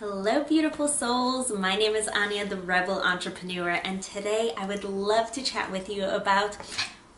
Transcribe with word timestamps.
Hello, 0.00 0.42
beautiful 0.42 0.88
souls. 0.88 1.52
My 1.52 1.76
name 1.76 1.94
is 1.94 2.08
Ania, 2.08 2.48
the 2.48 2.56
Rebel 2.56 3.02
Entrepreneur, 3.02 3.78
and 3.84 4.02
today 4.02 4.54
I 4.56 4.64
would 4.64 4.82
love 4.82 5.30
to 5.32 5.42
chat 5.42 5.70
with 5.70 5.90
you 5.90 6.04
about 6.04 6.56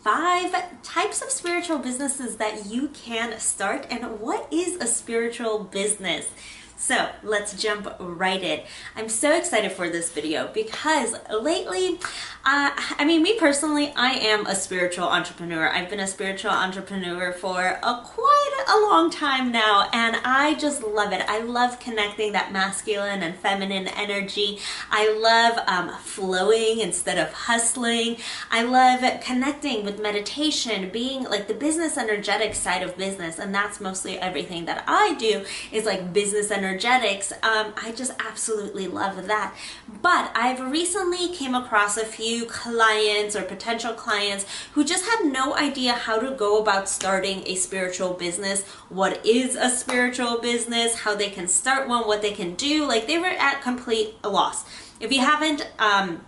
five 0.01 0.53
types 0.83 1.23
of 1.23 1.31
spiritual 1.31 1.79
businesses 1.79 2.39
that 2.39 2.67
you 2.67 2.89
can 2.89 3.39
start 3.39 3.87
and 3.89 4.19
what 4.19 4.53
is 4.53 4.75
a 4.79 4.89
spiritual 4.89 5.61
business. 5.63 6.33
So 6.77 7.11
let's 7.23 7.61
jump 7.61 7.95
right 8.01 8.43
in. 8.43 8.63
I'm 8.97 9.09
so 9.09 9.37
excited 9.37 9.73
for 9.73 9.89
this 9.89 10.11
video 10.11 10.49
because 10.53 11.15
lately, 11.31 12.01
uh, 12.45 12.71
I 12.99 13.05
mean, 13.05 13.23
me 13.23 13.39
personally, 13.39 13.93
I 13.95 14.15
am 14.15 14.47
a 14.47 14.57
spiritual 14.57 15.05
entrepreneur. 15.05 15.69
I've 15.69 15.89
been 15.89 16.01
a 16.01 16.09
spiritual 16.09 16.51
entrepreneur 16.51 17.33
for 17.33 17.79
a 17.83 18.03
quite 18.05 18.65
a 18.69 18.81
long 18.81 19.11
time 19.11 19.53
now, 19.53 19.89
and 19.93 20.17
I 20.25 20.55
just 20.55 20.83
love 20.83 21.13
it. 21.13 21.23
I 21.29 21.39
love 21.41 21.79
connecting 21.79 22.33
that 22.33 22.53
masculine 22.53 23.23
and 23.23 23.37
feminine 23.37 23.87
energy. 23.87 24.59
I 24.91 25.13
love 25.13 25.59
um, 25.69 25.97
flowing 26.01 26.81
instead 26.81 27.17
of 27.17 27.33
hustling. 27.33 28.17
I 28.51 28.65
love 28.65 29.21
connecting 29.21 29.85
with 29.85 30.01
meditation, 30.01 30.91
being 30.91 31.23
like 31.25 31.47
the 31.47 31.55
business 31.55 31.97
energetic 31.97 32.55
side 32.55 32.83
of 32.83 32.97
business, 32.97 33.39
and 33.39 33.55
that's 33.55 33.81
mostly 33.81 34.19
everything 34.19 34.65
that 34.65 34.83
I 34.89 35.15
do 35.15 35.45
is 35.71 35.85
like 35.85 36.13
business 36.13 36.51
energetics. 36.63 37.33
Um, 37.43 37.75
I 37.77 37.93
just 37.95 38.13
absolutely 38.19 38.87
love 38.87 39.27
that. 39.27 39.55
But 40.01 40.31
I've 40.35 40.61
recently 40.61 41.29
came 41.29 41.55
across 41.55 41.97
a 41.97 42.05
few 42.05 42.47
clients 42.47 43.35
or 43.35 43.43
potential 43.43 43.95
clients 43.95 44.47
who 44.73 44.85
just 44.85 45.05
had 45.05 45.25
no 45.25 45.57
idea 45.57 45.93
how 45.93 46.19
to 46.19 46.31
go 46.31 46.61
about 46.61 46.89
starting 46.89 47.43
a 47.47 47.55
spiritual 47.57 48.15
business, 48.15 48.65
what 48.89 49.25
is 49.27 49.57
a 49.57 49.69
spiritual 49.69 50.41
business, 50.41 51.01
how 51.01 51.15
they 51.15 51.31
can 51.31 51.49
start 51.49 51.89
one, 51.89 52.07
what 52.07 52.23
they 52.23 52.33
can 52.33 52.55
do. 52.55 52.87
Like 52.87 53.07
they 53.07 53.19
were 53.19 53.27
at 53.27 53.63
complete 53.63 54.15
loss. 54.25 54.65
If 55.01 55.13
you 55.13 55.21
haven't, 55.21 55.69
um, 55.79 56.25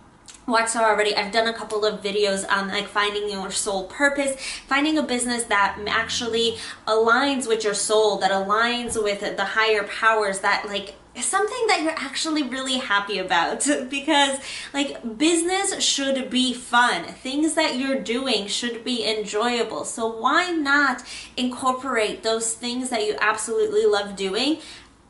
watched 0.47 0.75
already. 0.75 1.15
I've 1.15 1.31
done 1.31 1.47
a 1.47 1.53
couple 1.53 1.85
of 1.85 2.01
videos 2.01 2.45
on 2.49 2.69
like 2.69 2.87
finding 2.87 3.29
your 3.29 3.51
soul 3.51 3.85
purpose 3.85 4.35
finding 4.67 4.97
a 4.97 5.03
business 5.03 5.43
that 5.45 5.77
actually 5.87 6.57
aligns 6.87 7.47
with 7.47 7.63
your 7.63 7.73
soul 7.73 8.17
that 8.17 8.31
aligns 8.31 9.01
with 9.01 9.21
the 9.21 9.45
higher 9.45 9.83
powers 9.83 10.39
that 10.39 10.65
like 10.67 10.95
something 11.21 11.67
that 11.67 11.81
you're 11.81 11.91
actually 11.91 12.43
really 12.43 12.77
happy 12.77 13.19
about. 13.19 13.65
Because 13.89 14.39
like 14.73 15.17
business 15.17 15.81
should 15.81 16.29
be 16.29 16.53
fun. 16.53 17.05
Things 17.05 17.53
that 17.53 17.77
you're 17.77 17.99
doing 17.99 18.47
should 18.47 18.83
be 18.83 19.07
enjoyable. 19.07 19.85
So 19.85 20.07
why 20.07 20.51
not 20.51 21.03
incorporate 21.37 22.23
those 22.23 22.53
things 22.53 22.89
that 22.89 23.05
you 23.05 23.15
absolutely 23.21 23.85
love 23.85 24.15
doing 24.15 24.57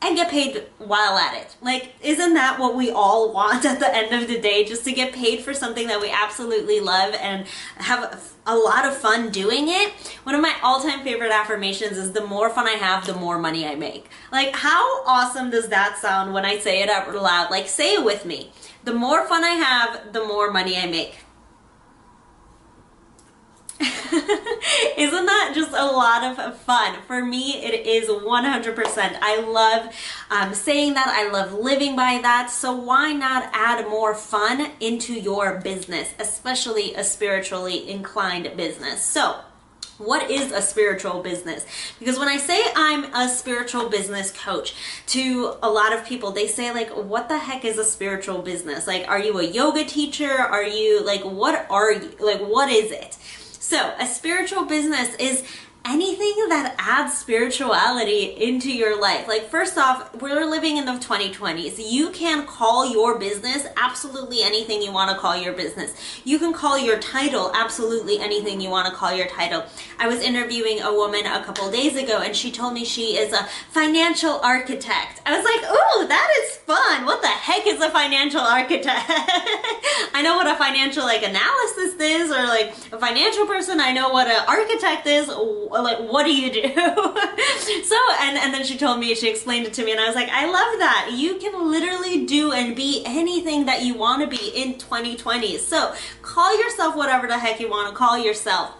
and 0.02 0.16
get 0.16 0.30
paid 0.30 0.64
while 0.78 1.16
at 1.16 1.34
it. 1.34 1.56
Like, 1.62 1.94
isn't 2.02 2.34
that 2.34 2.58
what 2.58 2.76
we 2.76 2.90
all 2.90 3.32
want 3.32 3.64
at 3.66 3.80
the 3.80 3.94
end 3.94 4.12
of 4.12 4.28
the 4.28 4.38
day? 4.38 4.64
Just 4.64 4.84
to 4.84 4.92
get 4.92 5.12
paid 5.12 5.40
for 5.40 5.54
something 5.54 5.86
that 5.88 6.00
we 6.00 6.10
absolutely 6.10 6.80
love 6.80 7.14
and 7.14 7.46
have 7.76 8.32
a 8.46 8.54
lot 8.54 8.84
of 8.86 8.96
fun 8.96 9.30
doing 9.30 9.68
it. 9.68 9.90
One 10.22 10.34
of 10.34 10.40
my 10.40 10.54
all-time 10.62 11.02
favorite 11.02 11.32
affirmations 11.32 11.96
is 11.96 12.12
the 12.12 12.24
more 12.24 12.50
fun 12.50 12.66
I 12.66 12.72
have, 12.72 13.06
the 13.06 13.14
more 13.14 13.38
money 13.38 13.66
I 13.66 13.74
make. 13.74 14.08
Like, 14.30 14.54
how 14.54 15.04
awesome 15.04 15.50
does 15.50 15.68
that 15.68 15.98
sound 15.98 16.32
when 16.32 16.44
I 16.44 16.58
say 16.58 16.82
it 16.82 16.88
out 16.88 17.12
loud? 17.14 17.50
Like, 17.50 17.66
say 17.66 17.94
it 17.94 18.04
with 18.04 18.24
me. 18.24 18.52
The 18.84 18.94
more 18.94 19.26
fun 19.26 19.42
I 19.42 19.50
have, 19.50 20.12
the 20.12 20.24
more 20.24 20.52
money 20.52 20.76
I 20.76 20.86
make. 20.86 21.16
Isn't 24.96 25.26
that 25.26 25.52
just 25.54 25.72
a 25.72 25.84
lot 25.84 26.24
of 26.24 26.56
fun? 26.58 26.96
For 27.06 27.24
me, 27.24 27.62
it 27.62 27.86
is 27.86 28.08
100%. 28.08 29.18
I 29.20 29.40
love 29.40 29.94
um, 30.30 30.54
saying 30.54 30.94
that. 30.94 31.08
I 31.08 31.30
love 31.30 31.52
living 31.52 31.94
by 31.94 32.20
that. 32.22 32.50
So 32.50 32.72
why 32.74 33.12
not 33.12 33.50
add 33.52 33.86
more 33.88 34.14
fun 34.14 34.70
into 34.80 35.12
your 35.12 35.60
business, 35.60 36.14
especially 36.18 36.94
a 36.94 37.04
spiritually 37.04 37.88
inclined 37.88 38.56
business? 38.56 39.02
So 39.02 39.40
what 39.98 40.30
is 40.30 40.52
a 40.52 40.60
spiritual 40.60 41.22
business? 41.22 41.64
Because 41.98 42.18
when 42.18 42.28
I 42.28 42.36
say 42.36 42.62
I'm 42.74 43.04
a 43.14 43.28
spiritual 43.28 43.88
business 43.88 44.30
coach, 44.30 44.74
to 45.08 45.54
a 45.62 45.70
lot 45.70 45.92
of 45.92 46.04
people, 46.04 46.32
they 46.32 46.46
say, 46.46 46.72
like, 46.72 46.90
what 46.90 47.28
the 47.28 47.38
heck 47.38 47.64
is 47.64 47.78
a 47.78 47.84
spiritual 47.84 48.42
business? 48.42 48.86
Like, 48.86 49.08
are 49.08 49.18
you 49.18 49.38
a 49.38 49.44
yoga 49.44 49.84
teacher? 49.84 50.30
Are 50.30 50.64
you, 50.64 51.02
like, 51.02 51.22
what 51.22 51.66
are 51.70 51.92
you? 51.92 52.10
Like, 52.20 52.40
what 52.40 52.70
is 52.70 52.90
it? 52.90 53.16
So, 53.68 53.92
a 53.98 54.06
spiritual 54.06 54.64
business 54.64 55.12
is 55.16 55.42
anything 55.88 56.34
that 56.48 56.74
adds 56.78 57.16
spirituality 57.16 58.24
into 58.24 58.72
your 58.72 59.00
life. 59.00 59.28
Like, 59.28 59.48
first 59.48 59.78
off, 59.78 60.14
we're 60.20 60.44
living 60.44 60.76
in 60.76 60.84
the 60.84 60.92
2020s. 60.92 61.76
You 61.78 62.10
can 62.10 62.46
call 62.46 62.90
your 62.90 63.18
business 63.18 63.66
absolutely 63.76 64.42
anything 64.42 64.82
you 64.82 64.92
want 64.92 65.10
to 65.10 65.16
call 65.16 65.36
your 65.36 65.52
business. 65.52 65.94
You 66.24 66.38
can 66.38 66.52
call 66.52 66.78
your 66.78 66.98
title 66.98 67.52
absolutely 67.54 68.18
anything 68.18 68.60
you 68.60 68.70
want 68.70 68.88
to 68.88 68.94
call 68.94 69.14
your 69.14 69.28
title. 69.28 69.64
I 69.98 70.08
was 70.08 70.20
interviewing 70.20 70.80
a 70.80 70.92
woman 70.92 71.24
a 71.26 71.44
couple 71.44 71.70
days 71.70 71.96
ago 71.96 72.20
and 72.20 72.34
she 72.34 72.50
told 72.50 72.74
me 72.74 72.84
she 72.84 73.16
is 73.16 73.32
a 73.32 73.44
financial 73.70 74.40
architect. 74.40 75.22
I 75.24 75.36
was 75.36 75.44
like, 75.44 75.70
ooh, 75.70 76.08
that 76.08 76.30
is 76.42 76.56
fun. 76.56 77.04
What 77.06 77.22
the 77.22 77.28
heck 77.28 77.66
is 77.66 77.80
a 77.80 77.90
financial 77.90 78.40
architect? 78.40 79.04
I 80.14 80.20
know 80.22 80.36
what 80.36 80.46
a 80.46 80.56
financial 80.56 81.04
like 81.04 81.22
analysis 81.22 81.94
is 82.00 82.30
or 82.30 82.44
like 82.44 82.74
a 82.92 82.98
financial 82.98 83.46
person. 83.46 83.80
I 83.80 83.92
know 83.92 84.10
what 84.10 84.26
an 84.26 84.44
architect 84.48 85.06
is 85.06 85.28
like 85.82 85.98
what 85.98 86.24
do 86.24 86.34
you 86.34 86.52
do? 86.52 86.62
So 87.84 87.96
and 88.20 88.36
and 88.38 88.54
then 88.54 88.64
she 88.64 88.76
told 88.78 88.98
me 89.00 89.14
she 89.14 89.28
explained 89.28 89.66
it 89.66 89.74
to 89.74 89.84
me 89.84 89.92
and 89.92 90.00
i 90.00 90.06
was 90.06 90.14
like 90.14 90.28
i 90.30 90.44
love 90.46 90.78
that. 90.78 91.10
You 91.12 91.36
can 91.36 91.70
literally 91.70 92.24
do 92.26 92.52
and 92.52 92.74
be 92.76 93.02
anything 93.04 93.66
that 93.66 93.82
you 93.82 93.94
want 93.94 94.22
to 94.22 94.28
be 94.28 94.48
in 94.54 94.78
2020 94.78 95.58
so 95.58 95.94
call 96.22 96.56
yourself 96.62 96.96
whatever 96.96 97.26
the 97.26 97.38
heck 97.38 97.60
you 97.60 97.68
want 97.68 97.88
to 97.88 97.94
call 97.94 98.18
yourself 98.18 98.74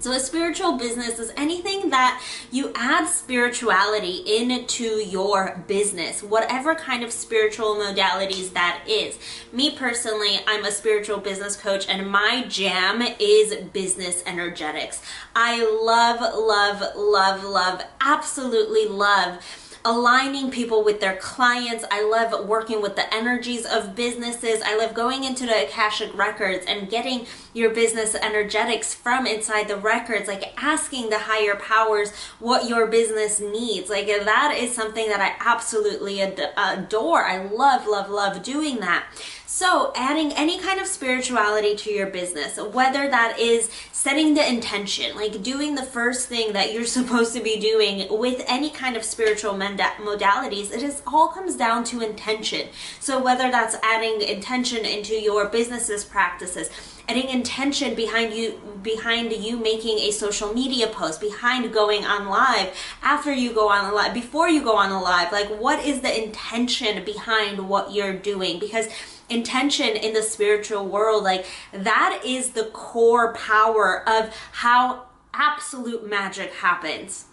so, 0.00 0.12
a 0.12 0.18
spiritual 0.18 0.78
business 0.78 1.18
is 1.18 1.30
anything 1.36 1.90
that 1.90 2.22
you 2.50 2.72
add 2.74 3.06
spirituality 3.06 4.22
into 4.26 4.84
your 4.84 5.62
business, 5.68 6.22
whatever 6.22 6.74
kind 6.74 7.04
of 7.04 7.12
spiritual 7.12 7.74
modalities 7.74 8.54
that 8.54 8.82
is. 8.88 9.18
Me 9.52 9.76
personally, 9.76 10.40
I'm 10.46 10.64
a 10.64 10.72
spiritual 10.72 11.18
business 11.18 11.54
coach, 11.54 11.86
and 11.86 12.10
my 12.10 12.44
jam 12.48 13.02
is 13.20 13.54
business 13.74 14.22
energetics. 14.24 15.02
I 15.36 15.62
love, 15.62 16.20
love, 16.20 16.96
love, 16.96 17.44
love, 17.44 17.82
absolutely 18.00 18.86
love 18.86 19.44
aligning 19.84 20.50
people 20.50 20.84
with 20.84 21.00
their 21.00 21.16
clients. 21.16 21.84
I 21.90 22.04
love 22.04 22.46
working 22.46 22.82
with 22.82 22.96
the 22.96 23.12
energies 23.14 23.64
of 23.64 23.94
businesses. 23.94 24.60
I 24.62 24.76
love 24.76 24.94
going 24.94 25.24
into 25.24 25.46
the 25.46 25.64
Akashic 25.64 26.14
records 26.14 26.64
and 26.66 26.90
getting 26.90 27.26
your 27.54 27.70
business 27.70 28.14
energetics 28.14 28.94
from 28.94 29.26
inside 29.26 29.68
the 29.68 29.76
records, 29.76 30.28
like 30.28 30.52
asking 30.62 31.10
the 31.10 31.18
higher 31.20 31.56
powers 31.56 32.12
what 32.38 32.68
your 32.68 32.86
business 32.86 33.40
needs. 33.40 33.88
Like 33.88 34.06
that 34.06 34.54
is 34.56 34.74
something 34.74 35.08
that 35.08 35.20
I 35.20 35.34
absolutely 35.40 36.20
adore. 36.20 37.24
I 37.24 37.46
love, 37.46 37.86
love, 37.86 38.10
love 38.10 38.42
doing 38.42 38.80
that. 38.80 39.06
So, 39.52 39.92
adding 39.96 40.32
any 40.34 40.60
kind 40.60 40.80
of 40.80 40.86
spirituality 40.86 41.74
to 41.74 41.90
your 41.90 42.06
business, 42.06 42.56
whether 42.56 43.10
that 43.10 43.36
is 43.38 43.68
setting 44.00 44.32
the 44.32 44.48
intention, 44.48 45.14
like 45.14 45.42
doing 45.42 45.74
the 45.74 45.82
first 45.82 46.26
thing 46.26 46.54
that 46.54 46.72
you're 46.72 46.86
supposed 46.98 47.34
to 47.34 47.42
be 47.42 47.60
doing 47.60 48.06
with 48.18 48.42
any 48.48 48.70
kind 48.70 48.96
of 48.96 49.04
spiritual 49.04 49.52
modalities, 49.52 50.72
it 50.74 50.82
is 50.82 51.02
all 51.06 51.28
comes 51.28 51.54
down 51.54 51.84
to 51.84 52.00
intention. 52.00 52.66
So, 52.98 53.22
whether 53.22 53.50
that's 53.50 53.76
adding 53.82 54.22
intention 54.22 54.86
into 54.86 55.12
your 55.12 55.50
business's 55.50 56.02
practices, 56.02 56.70
adding 57.10 57.28
intention 57.28 57.94
behind 57.94 58.32
you 58.32 58.58
behind 58.82 59.32
you 59.32 59.58
making 59.58 59.98
a 59.98 60.10
social 60.10 60.54
media 60.54 60.86
post 60.86 61.20
behind 61.20 61.70
going 61.70 62.02
on 62.06 62.26
live 62.26 62.74
after 63.02 63.30
you 63.30 63.52
go 63.52 63.68
on 63.68 63.92
live 63.94 64.14
before 64.14 64.48
you 64.48 64.62
go 64.62 64.74
on 64.76 64.90
live 65.02 65.30
like 65.30 65.48
what 65.60 65.84
is 65.84 66.00
the 66.00 66.24
intention 66.24 67.04
behind 67.04 67.68
what 67.68 67.92
you're 67.92 68.16
doing 68.16 68.58
because 68.58 68.88
intention 69.30 69.88
in 69.88 70.12
the 70.12 70.22
spiritual 70.22 70.86
world 70.86 71.24
like 71.24 71.46
that 71.72 72.20
is 72.24 72.50
the 72.50 72.64
core 72.64 73.32
power 73.34 74.08
of 74.08 74.34
how 74.52 75.04
absolute 75.32 76.08
magic 76.08 76.52
happens 76.54 77.26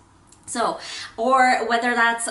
so, 0.48 0.80
or 1.18 1.68
whether 1.68 1.94
that's 1.94 2.30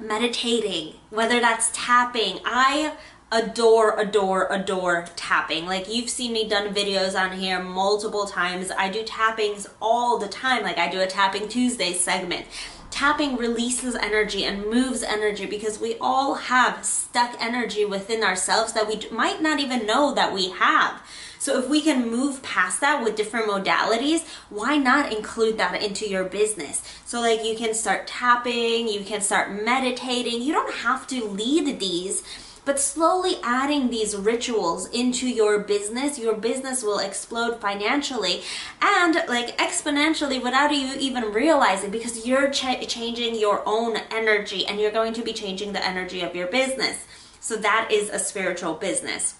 meditating, 0.00 0.94
whether 1.10 1.40
that's 1.40 1.70
tapping, 1.74 2.38
I 2.44 2.94
adore, 3.30 3.98
adore, 4.00 4.48
adore 4.50 5.06
tapping. 5.14 5.66
Like 5.66 5.88
you've 5.88 6.10
seen 6.10 6.32
me 6.32 6.48
done 6.48 6.74
videos 6.74 7.18
on 7.20 7.38
here 7.38 7.62
multiple 7.62 8.26
times. 8.26 8.70
I 8.76 8.88
do 8.88 9.04
tappings 9.04 9.68
all 9.80 10.18
the 10.18 10.26
time. 10.26 10.62
Like 10.62 10.78
I 10.78 10.90
do 10.90 11.00
a 11.00 11.06
Tapping 11.06 11.48
Tuesday 11.48 11.92
segment. 11.92 12.46
Tapping 12.90 13.36
releases 13.36 13.94
energy 13.94 14.44
and 14.44 14.66
moves 14.66 15.02
energy 15.02 15.46
because 15.46 15.80
we 15.80 15.96
all 16.00 16.34
have 16.34 16.84
stuck 16.84 17.36
energy 17.40 17.84
within 17.84 18.22
ourselves 18.22 18.72
that 18.72 18.88
we 18.88 19.00
might 19.10 19.40
not 19.40 19.60
even 19.60 19.86
know 19.86 20.12
that 20.12 20.34
we 20.34 20.50
have. 20.50 21.00
So 21.38 21.58
if 21.58 21.70
we 21.70 21.80
can 21.80 22.10
move 22.10 22.42
past 22.42 22.82
that 22.82 23.02
with 23.02 23.16
different 23.16 23.46
modalities, 23.48 24.26
why 24.50 24.76
not 24.76 25.10
include 25.10 25.56
that 25.56 25.82
into 25.82 26.06
your 26.06 26.24
business? 26.24 26.82
So 27.06 27.20
like 27.20 27.42
you 27.44 27.56
can 27.56 27.72
start 27.72 28.06
tapping, 28.06 28.88
you 28.88 29.02
can 29.04 29.22
start 29.22 29.50
meditating. 29.50 30.42
You 30.42 30.52
don't 30.52 30.74
have 30.74 31.06
to 31.06 31.24
lead 31.24 31.80
these 31.80 32.22
but 32.70 32.78
slowly 32.78 33.34
adding 33.42 33.90
these 33.90 34.14
rituals 34.14 34.88
into 34.90 35.28
your 35.28 35.58
business, 35.58 36.20
your 36.20 36.36
business 36.36 36.84
will 36.84 37.00
explode 37.00 37.60
financially 37.60 38.42
and 38.80 39.16
like 39.26 39.58
exponentially 39.58 40.40
without 40.40 40.72
you 40.72 40.94
even 41.00 41.32
realizing 41.32 41.90
because 41.90 42.24
you're 42.24 42.48
ch- 42.48 42.86
changing 42.86 43.34
your 43.34 43.60
own 43.66 43.96
energy 44.12 44.64
and 44.68 44.78
you're 44.78 44.92
going 44.92 45.12
to 45.12 45.22
be 45.22 45.32
changing 45.32 45.72
the 45.72 45.84
energy 45.84 46.20
of 46.20 46.36
your 46.36 46.46
business. 46.46 47.04
So 47.40 47.56
that 47.56 47.88
is 47.90 48.08
a 48.08 48.20
spiritual 48.20 48.74
business. 48.74 49.34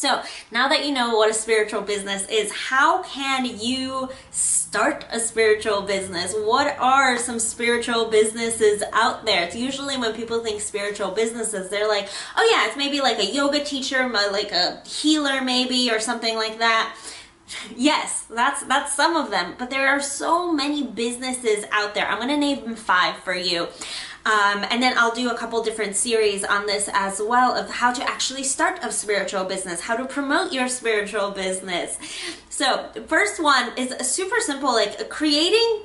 So 0.00 0.22
now 0.50 0.66
that 0.68 0.86
you 0.86 0.92
know 0.92 1.16
what 1.16 1.28
a 1.28 1.34
spiritual 1.34 1.82
business 1.82 2.26
is, 2.28 2.50
how 2.50 3.02
can 3.02 3.44
you 3.44 4.08
start 4.30 5.04
a 5.12 5.20
spiritual 5.20 5.82
business? 5.82 6.34
What 6.34 6.74
are 6.78 7.18
some 7.18 7.38
spiritual 7.38 8.06
businesses 8.06 8.82
out 8.94 9.26
there? 9.26 9.44
It's 9.44 9.54
usually 9.54 9.98
when 9.98 10.14
people 10.14 10.42
think 10.42 10.62
spiritual 10.62 11.10
businesses, 11.10 11.68
they're 11.68 11.86
like, 11.86 12.08
oh 12.34 12.50
yeah, 12.50 12.66
it's 12.66 12.78
maybe 12.78 13.02
like 13.02 13.18
a 13.18 13.26
yoga 13.26 13.62
teacher, 13.62 14.08
like 14.08 14.52
a 14.52 14.80
healer 14.86 15.42
maybe, 15.42 15.90
or 15.90 16.00
something 16.00 16.34
like 16.34 16.60
that. 16.60 16.96
Yes, 17.76 18.24
that's 18.30 18.62
that's 18.64 18.94
some 18.94 19.16
of 19.16 19.30
them, 19.30 19.54
but 19.58 19.68
there 19.68 19.88
are 19.88 20.00
so 20.00 20.50
many 20.50 20.82
businesses 20.82 21.66
out 21.72 21.94
there. 21.94 22.06
I'm 22.06 22.18
going 22.18 22.28
to 22.28 22.38
name 22.38 22.74
five 22.74 23.16
for 23.16 23.34
you. 23.34 23.68
Um, 24.26 24.66
and 24.70 24.82
then 24.82 24.98
I'll 24.98 25.14
do 25.14 25.30
a 25.30 25.36
couple 25.36 25.62
different 25.62 25.96
series 25.96 26.44
on 26.44 26.66
this 26.66 26.90
as 26.92 27.22
well 27.24 27.54
of 27.54 27.70
how 27.70 27.92
to 27.92 28.02
actually 28.02 28.44
start 28.44 28.78
a 28.82 28.92
spiritual 28.92 29.44
business, 29.44 29.80
how 29.80 29.96
to 29.96 30.04
promote 30.04 30.52
your 30.52 30.68
spiritual 30.68 31.30
business. 31.30 31.98
So, 32.50 32.90
first 33.06 33.42
one 33.42 33.72
is 33.78 33.94
super 34.06 34.40
simple 34.40 34.72
like 34.72 35.08
creating 35.08 35.84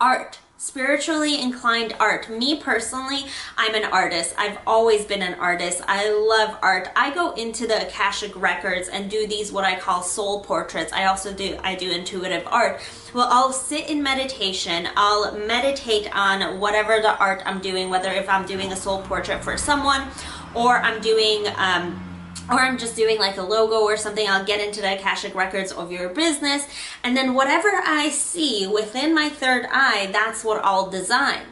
art 0.00 0.38
spiritually 0.58 1.40
inclined 1.40 1.94
art. 2.00 2.30
Me 2.30 2.58
personally, 2.58 3.26
I'm 3.58 3.74
an 3.74 3.84
artist. 3.84 4.34
I've 4.38 4.58
always 4.66 5.04
been 5.04 5.22
an 5.22 5.34
artist. 5.34 5.82
I 5.86 6.10
love 6.10 6.58
art. 6.62 6.88
I 6.96 7.14
go 7.14 7.32
into 7.32 7.66
the 7.66 7.86
Akashic 7.86 8.34
records 8.34 8.88
and 8.88 9.10
do 9.10 9.26
these 9.26 9.52
what 9.52 9.64
I 9.64 9.78
call 9.78 10.02
soul 10.02 10.42
portraits. 10.42 10.92
I 10.92 11.04
also 11.04 11.32
do 11.32 11.58
I 11.62 11.74
do 11.74 11.90
intuitive 11.90 12.46
art. 12.46 12.80
Well, 13.12 13.28
I'll 13.30 13.52
sit 13.52 13.88
in 13.88 14.02
meditation. 14.02 14.88
I'll 14.96 15.36
meditate 15.38 16.14
on 16.16 16.58
whatever 16.58 17.00
the 17.00 17.16
art 17.18 17.42
I'm 17.44 17.60
doing, 17.60 17.90
whether 17.90 18.10
if 18.10 18.28
I'm 18.28 18.46
doing 18.46 18.72
a 18.72 18.76
soul 18.76 19.02
portrait 19.02 19.44
for 19.44 19.56
someone 19.58 20.08
or 20.54 20.78
I'm 20.78 21.00
doing 21.00 21.46
um 21.56 22.15
or 22.50 22.60
I'm 22.60 22.78
just 22.78 22.96
doing 22.96 23.18
like 23.18 23.36
a 23.36 23.42
logo 23.42 23.80
or 23.80 23.96
something, 23.96 24.28
I'll 24.28 24.44
get 24.44 24.60
into 24.60 24.80
the 24.80 24.94
Akashic 24.94 25.34
records 25.34 25.72
of 25.72 25.90
your 25.90 26.08
business. 26.08 26.66
And 27.02 27.16
then 27.16 27.34
whatever 27.34 27.68
I 27.84 28.10
see 28.10 28.66
within 28.66 29.14
my 29.14 29.28
third 29.28 29.66
eye, 29.70 30.08
that's 30.12 30.44
what 30.44 30.64
I'll 30.64 30.88
design. 30.88 31.42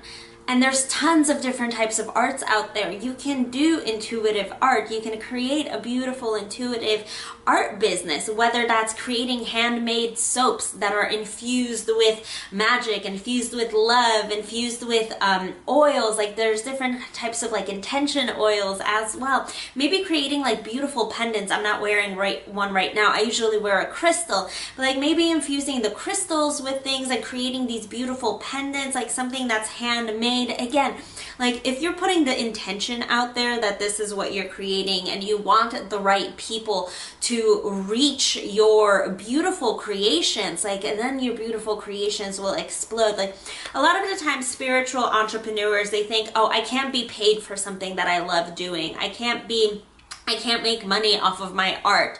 And 0.46 0.62
there's 0.62 0.87
tons 0.88 1.31
of 1.31 1.41
different 1.41 1.73
types 1.73 1.99
of 1.99 2.11
arts 2.14 2.43
out 2.46 2.75
there. 2.75 2.93
You 2.93 3.14
can 3.14 3.50
do 3.50 3.79
intuitive 3.79 4.52
art. 4.61 4.91
You 4.91 5.00
can 5.00 5.19
create 5.19 5.69
a 5.69 5.81
beautiful 5.81 6.35
intuitive 6.35 7.08
art 7.46 7.81
business, 7.81 8.29
whether 8.29 8.67
that's 8.67 8.93
creating 8.93 9.44
handmade 9.44 10.19
soaps 10.19 10.70
that 10.73 10.93
are 10.93 11.06
infused 11.06 11.88
with 11.88 12.26
magic, 12.52 13.06
infused 13.06 13.55
with 13.55 13.73
love, 13.73 14.31
infused 14.31 14.87
with 14.87 15.14
um, 15.23 15.55
oils. 15.67 16.19
Like 16.19 16.37
there's 16.37 16.61
different 16.61 17.00
types 17.14 17.43
of 17.43 17.50
like 17.50 17.70
intention 17.70 18.31
oils 18.37 18.82
as 18.85 19.17
well. 19.17 19.50
Maybe 19.75 20.05
creating 20.05 20.43
like 20.43 20.62
beautiful 20.62 21.06
pendants. 21.06 21.52
I'm 21.52 21.62
not 21.62 21.81
wearing 21.81 22.17
right 22.17 22.46
one 22.49 22.75
right 22.75 22.94
now. 22.94 23.12
I 23.12 23.20
usually 23.20 23.58
wear 23.58 23.81
a 23.81 23.87
crystal, 23.87 24.50
but 24.76 24.82
like 24.82 24.99
maybe 24.99 25.31
infusing 25.31 25.81
the 25.81 25.91
crystals 25.91 26.61
with 26.61 26.82
things 26.82 27.08
and 27.08 27.25
creating 27.25 27.67
these 27.67 27.87
beautiful 27.87 28.38
pendants, 28.38 28.94
like 28.94 29.11
something 29.11 29.49
that's 29.49 29.69
handmade 29.69 30.34
made. 30.35 30.51
Again 30.61 30.95
like 31.39 31.67
if 31.67 31.83
you're 31.83 31.95
putting 31.95 32.25
the 32.25 32.41
intention 32.41 33.03
out 33.05 33.35
there 33.35 33.61
that 33.61 33.79
this 33.79 33.99
is 33.99 34.15
what 34.15 34.33
you're 34.33 34.49
creating 34.49 35.09
and 35.09 35.25
you 35.25 35.37
want 35.37 35.91
the 35.91 35.99
right 35.99 36.37
people 36.37 36.91
to 37.21 37.63
reach 37.89 38.37
your 38.37 39.11
beautiful 39.11 39.75
creations 39.75 40.65
like 40.65 40.85
and 40.85 40.99
then 40.99 41.19
your 41.19 41.37
beautiful 41.37 41.77
creations 41.77 42.41
will 42.41 42.55
explode. 42.55 43.17
Like 43.17 43.37
a 43.75 43.83
lot 43.83 44.03
of 44.03 44.09
the 44.11 44.25
time 44.25 44.43
spiritual 44.43 45.05
entrepreneurs 45.05 45.91
they 45.91 46.05
think 46.05 46.31
oh 46.35 46.49
i 46.51 46.61
can't 46.61 46.93
be 46.93 47.07
paid 47.09 47.43
for 47.43 47.57
something 47.57 47.97
that 47.97 48.07
i 48.07 48.25
love 48.25 48.55
doing. 48.55 48.97
I 48.97 49.09
can't 49.09 49.49
be 49.49 49.83
i 50.27 50.37
can't 50.37 50.63
make 50.63 50.87
money 50.87 51.19
off 51.19 51.41
of 51.41 51.55
my 51.55 51.79
art 51.85 52.19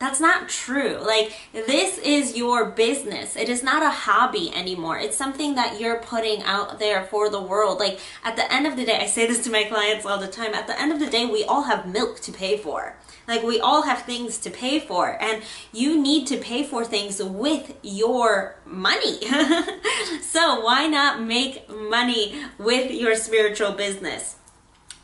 that's 0.00 0.18
not 0.18 0.48
true. 0.48 0.96
Like, 0.98 1.38
this 1.52 1.98
is 1.98 2.34
your 2.34 2.70
business. 2.70 3.36
It 3.36 3.50
is 3.50 3.62
not 3.62 3.82
a 3.82 3.90
hobby 3.90 4.50
anymore. 4.54 4.98
It's 4.98 5.16
something 5.16 5.56
that 5.56 5.78
you're 5.78 5.98
putting 5.98 6.42
out 6.42 6.78
there 6.78 7.04
for 7.04 7.28
the 7.28 7.40
world. 7.40 7.78
Like, 7.78 8.00
at 8.24 8.34
the 8.34 8.50
end 8.50 8.66
of 8.66 8.76
the 8.76 8.86
day, 8.86 8.98
I 8.98 9.06
say 9.06 9.26
this 9.26 9.44
to 9.44 9.52
my 9.52 9.64
clients 9.64 10.06
all 10.06 10.18
the 10.18 10.26
time. 10.26 10.54
At 10.54 10.66
the 10.66 10.80
end 10.80 10.90
of 10.90 11.00
the 11.00 11.06
day, 11.06 11.26
we 11.26 11.44
all 11.44 11.64
have 11.64 11.86
milk 11.86 12.20
to 12.20 12.32
pay 12.32 12.56
for. 12.56 12.96
Like, 13.28 13.42
we 13.42 13.60
all 13.60 13.82
have 13.82 14.02
things 14.02 14.38
to 14.38 14.50
pay 14.50 14.80
for, 14.80 15.22
and 15.22 15.42
you 15.70 16.00
need 16.00 16.26
to 16.28 16.38
pay 16.38 16.64
for 16.64 16.82
things 16.82 17.22
with 17.22 17.76
your 17.82 18.56
money. 18.64 19.20
so, 20.22 20.60
why 20.64 20.86
not 20.86 21.22
make 21.22 21.68
money 21.68 22.42
with 22.58 22.90
your 22.90 23.14
spiritual 23.14 23.72
business? 23.72 24.36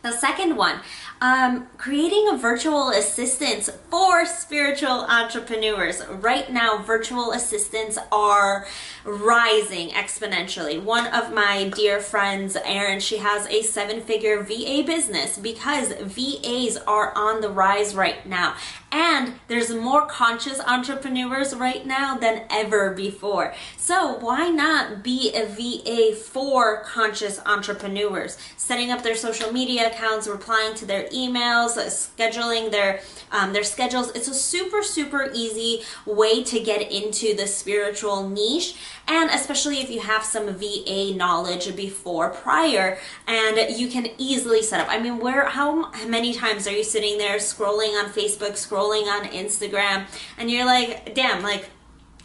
The 0.06 0.12
second 0.12 0.54
one, 0.54 0.78
um, 1.20 1.66
creating 1.78 2.28
a 2.30 2.36
virtual 2.36 2.90
assistant 2.90 3.64
for 3.90 4.24
spiritual 4.24 5.04
entrepreneurs. 5.08 6.00
Right 6.06 6.48
now, 6.48 6.78
virtual 6.78 7.32
assistants 7.32 7.98
are 8.12 8.68
rising 9.04 9.88
exponentially. 9.88 10.80
One 10.80 11.08
of 11.08 11.32
my 11.32 11.70
dear 11.70 11.98
friends, 11.98 12.56
Erin, 12.64 13.00
she 13.00 13.16
has 13.16 13.48
a 13.48 13.62
seven 13.62 14.00
figure 14.00 14.40
VA 14.44 14.84
business 14.86 15.38
because 15.38 15.92
VAs 15.94 16.76
are 16.86 17.12
on 17.16 17.40
the 17.40 17.50
rise 17.50 17.96
right 17.96 18.24
now. 18.24 18.54
And 18.92 19.34
there's 19.48 19.74
more 19.74 20.06
conscious 20.06 20.60
entrepreneurs 20.60 21.54
right 21.54 21.84
now 21.84 22.16
than 22.16 22.44
ever 22.50 22.92
before. 22.92 23.52
So 23.76 24.16
why 24.18 24.48
not 24.48 25.02
be 25.02 25.32
a 25.34 25.44
VA 25.44 26.16
for 26.16 26.82
conscious 26.84 27.40
entrepreneurs? 27.44 28.38
Setting 28.56 28.92
up 28.92 29.02
their 29.02 29.16
social 29.16 29.52
media 29.52 29.88
accounts, 29.88 30.28
replying 30.28 30.74
to 30.76 30.86
their 30.86 31.08
emails, 31.08 31.76
scheduling 31.76 32.70
their 32.70 33.00
um, 33.32 33.52
their 33.52 33.64
schedules. 33.64 34.12
It's 34.14 34.28
a 34.28 34.34
super 34.34 34.82
super 34.82 35.30
easy 35.34 35.82
way 36.06 36.44
to 36.44 36.60
get 36.60 36.92
into 36.92 37.34
the 37.34 37.46
spiritual 37.48 38.28
niche 38.28 38.76
and 39.08 39.30
especially 39.30 39.78
if 39.80 39.90
you 39.90 40.00
have 40.00 40.24
some 40.24 40.54
VA 40.54 41.12
knowledge 41.14 41.74
before 41.76 42.30
prior 42.30 42.98
and 43.26 43.76
you 43.76 43.88
can 43.88 44.08
easily 44.18 44.62
set 44.62 44.80
up. 44.80 44.88
I 44.88 45.00
mean, 45.00 45.18
where 45.18 45.44
how 45.46 45.90
many 46.06 46.32
times 46.32 46.66
are 46.66 46.72
you 46.72 46.84
sitting 46.84 47.18
there 47.18 47.36
scrolling 47.36 48.00
on 48.00 48.10
Facebook, 48.10 48.52
scrolling 48.52 48.75
on 48.76 49.24
Instagram 49.26 50.06
and 50.38 50.50
you're 50.50 50.66
like, 50.66 51.14
"Damn, 51.14 51.42
like 51.42 51.70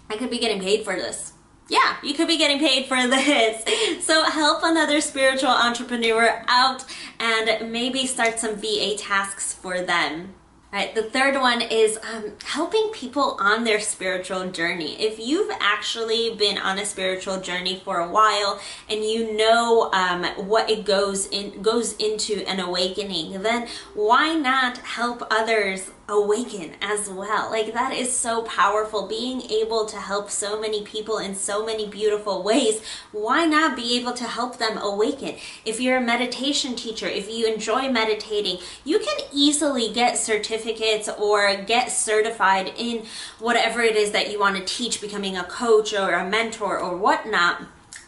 I 0.10 0.18
could 0.18 0.30
be 0.30 0.40
getting 0.40 0.62
paid 0.62 0.84
for 0.84 0.96
this." 0.96 1.32
yeah, 1.72 1.96
you 2.04 2.14
could 2.14 2.28
be 2.28 2.38
getting 2.38 2.60
paid 2.60 2.86
for 2.86 2.96
this. 3.08 4.06
So 4.06 4.24
help 4.24 4.60
another 4.64 5.00
spiritual 5.00 5.52
entrepreneur 5.52 6.44
out 6.48 6.84
and 7.20 7.72
maybe 7.72 8.06
start 8.06 8.40
some 8.40 8.58
VA 8.58 8.96
tasks 8.98 9.54
for 9.54 9.82
them. 9.82 10.34
Right. 10.74 10.96
The 10.96 11.04
third 11.04 11.36
one 11.36 11.62
is 11.62 12.00
um, 12.14 12.32
helping 12.46 12.92
people 12.94 13.36
on 13.42 13.66
their 13.66 13.82
spiritual 13.82 14.52
journey. 14.52 15.02
If 15.02 15.20
you've 15.20 15.52
actually 15.60 16.34
been 16.36 16.58
on 16.58 16.80
a 16.80 16.86
spiritual 16.86 17.42
journey 17.42 17.82
for 17.84 18.00
a 18.00 18.10
while 18.10 18.62
and 18.90 19.04
you 19.04 19.36
know 19.36 19.92
um, 19.92 20.24
what 20.48 20.70
it 20.70 20.86
goes 20.86 21.28
in 21.28 21.62
goes 21.62 21.98
into 21.98 22.48
an 22.48 22.62
awakening, 22.62 23.42
then 23.42 23.68
why 23.96 24.34
not 24.34 24.78
help 24.78 25.24
others 25.30 25.92
awaken 26.12 26.74
as 26.82 27.10
well. 27.10 27.50
Like 27.50 27.74
that 27.74 27.94
is 27.94 28.16
so 28.16 28.44
powerful. 28.44 29.08
Being 29.08 29.42
able 29.50 29.86
to 29.86 29.98
help 29.98 30.30
so 30.30 30.60
many 30.60 30.84
people 30.84 31.18
in 31.18 31.34
so 31.34 31.66
many 31.66 31.88
beautiful 31.88 32.44
ways, 32.44 32.84
why 33.12 33.46
not 33.46 33.76
be 33.76 33.98
able 33.98 34.14
to 34.14 34.26
help 34.26 34.58
them 34.58 34.78
awaken? 34.78 35.36
If 35.66 35.80
you're 35.80 35.98
a 35.98 36.02
meditation 36.02 36.76
teacher, 36.76 37.08
if 37.08 37.30
you 37.30 37.52
enjoy 37.52 37.90
meditating, 37.90 38.58
you 38.84 39.00
can 39.00 39.18
easily 39.34 39.92
get 39.92 40.18
certificates 40.18 41.08
or 41.08 41.56
get 41.56 41.92
certified 41.92 42.74
in 42.78 43.06
whatever 43.40 43.82
it 43.82 43.96
is 43.96 44.12
that 44.12 44.32
you 44.32 44.40
want 44.40 44.58
to 44.58 44.66
teach, 44.66 45.00
becoming 45.00 45.38
a 45.38 45.44
coach 45.46 45.94
or 45.94 46.12
a 46.12 46.30
mentor 46.30 46.78
or 46.78 46.98
whatnot 46.98 47.62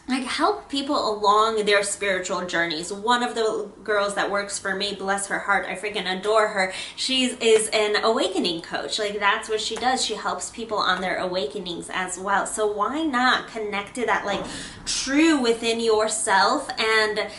like 0.06 0.24
help 0.24 0.68
people 0.68 1.10
along 1.10 1.64
their 1.64 1.82
spiritual 1.82 2.44
journeys. 2.46 2.92
One 2.92 3.22
of 3.22 3.34
the 3.34 3.70
girls 3.82 4.14
that 4.14 4.30
works 4.30 4.58
for 4.58 4.74
me, 4.74 4.94
bless 4.94 5.28
her 5.28 5.40
heart, 5.40 5.66
I 5.66 5.74
freaking 5.74 6.06
adore 6.06 6.48
her. 6.48 6.72
She 6.94 7.24
is 7.24 7.68
an 7.72 8.02
awakening 8.04 8.62
coach. 8.62 8.98
Like 8.98 9.18
that's 9.18 9.48
what 9.48 9.60
she 9.60 9.76
does. 9.76 10.04
She 10.04 10.14
helps 10.14 10.50
people 10.50 10.78
on 10.78 11.00
their 11.00 11.16
awakenings 11.16 11.88
as 11.92 12.18
well. 12.18 12.46
So 12.46 12.70
why 12.70 13.02
not 13.02 13.48
connect 13.48 13.94
to 13.94 14.06
that 14.06 14.26
like 14.26 14.44
true 14.84 15.40
within 15.40 15.80
yourself 15.80 16.68
and 16.78 17.30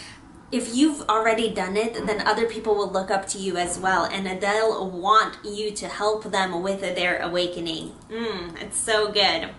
if 0.52 0.76
you've 0.76 1.02
already 1.10 1.50
done 1.50 1.76
it, 1.76 2.06
then 2.06 2.26
other 2.26 2.48
people 2.48 2.76
will 2.76 2.90
look 2.90 3.12
up 3.12 3.28
to 3.30 3.38
you 3.38 3.58
as 3.58 3.80
well, 3.80 4.06
and 4.06 4.42
they'll 4.42 4.90
want 4.90 5.38
you 5.44 5.72
to 5.72 5.88
help 5.88 6.24
them 6.24 6.62
with 6.62 6.82
their 6.82 7.20
awakening. 7.20 7.94
Mm, 8.10 8.62
it's 8.62 8.78
so 8.78 9.12
good. 9.12 9.50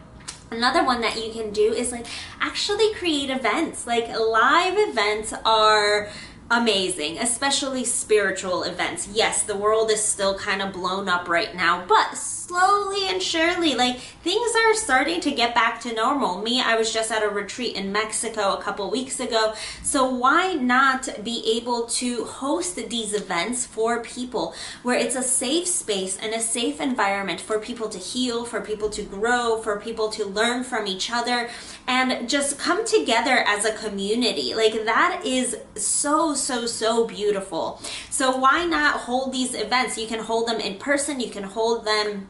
Another 0.50 0.84
one 0.84 1.00
that 1.00 1.16
you 1.24 1.32
can 1.32 1.50
do 1.50 1.72
is 1.72 1.90
like 1.92 2.06
actually 2.40 2.94
create 2.94 3.30
events. 3.30 3.86
Like 3.86 4.08
live 4.08 4.74
events 4.76 5.34
are 5.44 6.08
amazing, 6.50 7.18
especially 7.18 7.84
spiritual 7.84 8.62
events. 8.62 9.08
Yes, 9.12 9.42
the 9.42 9.56
world 9.56 9.90
is 9.90 10.02
still 10.02 10.38
kind 10.38 10.62
of 10.62 10.72
blown 10.72 11.08
up 11.08 11.28
right 11.28 11.54
now, 11.54 11.84
but 11.86 12.16
slowly 12.46 13.08
and 13.08 13.20
surely, 13.20 13.74
like 13.74 13.98
things 13.98 14.52
are 14.54 14.74
starting 14.74 15.20
to 15.20 15.30
get 15.32 15.54
back 15.54 15.80
to 15.80 15.92
normal. 15.92 16.40
Me, 16.42 16.60
I 16.60 16.76
was 16.76 16.92
just 16.92 17.10
at 17.10 17.22
a 17.22 17.28
retreat 17.28 17.74
in 17.74 17.90
Mexico 17.90 18.54
a 18.54 18.62
couple 18.62 18.88
weeks 18.90 19.18
ago, 19.18 19.54
so 19.82 20.08
why 20.08 20.54
not 20.54 21.24
be 21.24 21.42
able 21.56 21.86
to 21.86 22.24
host 22.24 22.76
these 22.76 23.14
events 23.14 23.66
for 23.66 24.02
people 24.02 24.54
where 24.82 24.96
it's 24.96 25.16
a 25.16 25.22
safe 25.22 25.66
space 25.66 26.16
and 26.16 26.34
a 26.34 26.40
safe 26.40 26.80
environment 26.80 27.40
for 27.40 27.58
people 27.58 27.88
to 27.88 27.98
heal, 27.98 28.44
for 28.44 28.60
people 28.60 28.90
to 28.90 29.02
grow, 29.02 29.58
for 29.58 29.80
people 29.80 30.08
to 30.10 30.24
learn 30.24 30.62
from 30.62 30.86
each 30.86 31.10
other, 31.10 31.50
and 31.88 32.28
just 32.28 32.58
come 32.58 32.86
together 32.86 33.44
as 33.46 33.64
a 33.64 33.72
community. 33.72 34.54
Like 34.54 34.84
that 34.84 35.22
is 35.24 35.56
so, 35.74 36.34
so, 36.34 36.66
so 36.66 37.06
beautiful. 37.06 37.80
So 38.08 38.36
why 38.36 38.64
not 38.66 39.00
hold 39.00 39.32
these 39.32 39.54
events? 39.54 39.98
You 39.98 40.06
can 40.06 40.20
hold 40.20 40.46
them 40.46 40.60
in 40.60 40.78
person, 40.78 41.18
you 41.18 41.30
can 41.30 41.44
hold 41.44 41.84
them 41.84 42.28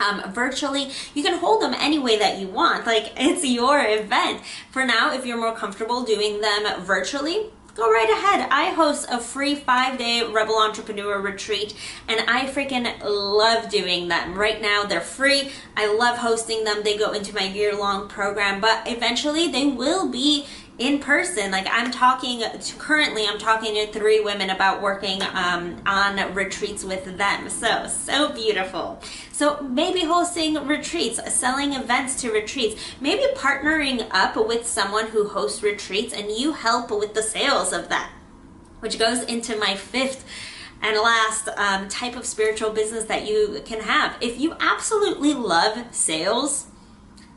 um, 0.00 0.32
virtually. 0.32 0.90
You 1.14 1.22
can 1.22 1.38
hold 1.38 1.62
them 1.62 1.74
any 1.74 1.98
way 1.98 2.18
that 2.18 2.38
you 2.38 2.48
want. 2.48 2.86
Like 2.86 3.12
it's 3.16 3.44
your 3.44 3.80
event. 3.80 4.42
For 4.70 4.84
now, 4.84 5.12
if 5.12 5.26
you're 5.26 5.38
more 5.38 5.54
comfortable 5.54 6.02
doing 6.02 6.40
them 6.40 6.82
virtually, 6.82 7.46
go 7.74 7.90
right 7.90 8.10
ahead. 8.10 8.48
I 8.50 8.70
host 8.70 9.06
a 9.10 9.20
free 9.20 9.54
five 9.54 9.98
day 9.98 10.24
Rebel 10.24 10.58
Entrepreneur 10.58 11.20
retreat 11.20 11.74
and 12.08 12.20
I 12.28 12.46
freaking 12.46 12.92
love 13.04 13.70
doing 13.70 14.08
them. 14.08 14.34
Right 14.34 14.60
now, 14.60 14.84
they're 14.84 15.00
free. 15.00 15.50
I 15.76 15.92
love 15.92 16.18
hosting 16.18 16.64
them. 16.64 16.82
They 16.82 16.98
go 16.98 17.12
into 17.12 17.34
my 17.34 17.44
year 17.44 17.76
long 17.76 18.08
program, 18.08 18.60
but 18.60 18.82
eventually 18.86 19.48
they 19.48 19.66
will 19.66 20.08
be 20.08 20.46
in 20.78 21.00
person. 21.00 21.50
Like 21.50 21.66
I'm 21.70 21.90
talking 21.90 22.40
to, 22.40 22.76
currently, 22.76 23.26
I'm 23.26 23.38
talking 23.38 23.74
to 23.74 23.92
three 23.92 24.20
women 24.20 24.50
about 24.50 24.80
working 24.80 25.20
um, 25.22 25.76
on 25.84 26.34
retreats 26.34 26.84
with 26.84 27.16
them. 27.18 27.50
So 27.50 27.86
so 27.88 28.32
beautiful. 28.32 29.00
So 29.32 29.60
maybe 29.62 30.00
hosting 30.00 30.54
retreats, 30.66 31.20
selling 31.32 31.72
events 31.74 32.20
to 32.22 32.30
retreats, 32.30 32.80
maybe 33.00 33.24
partnering 33.34 34.06
up 34.10 34.36
with 34.36 34.66
someone 34.66 35.08
who 35.08 35.28
hosts 35.28 35.62
retreats, 35.62 36.14
and 36.14 36.30
you 36.30 36.52
help 36.52 36.90
with 36.90 37.14
the 37.14 37.22
sales 37.22 37.72
of 37.72 37.88
that, 37.88 38.10
which 38.80 38.98
goes 38.98 39.22
into 39.24 39.56
my 39.56 39.74
fifth 39.74 40.24
and 40.80 40.96
last 40.96 41.48
um, 41.56 41.88
type 41.88 42.14
of 42.14 42.24
spiritual 42.24 42.70
business 42.70 43.04
that 43.06 43.26
you 43.26 43.60
can 43.64 43.80
have. 43.80 44.16
If 44.20 44.38
you 44.38 44.54
absolutely 44.60 45.34
love 45.34 45.86
sales, 45.90 46.68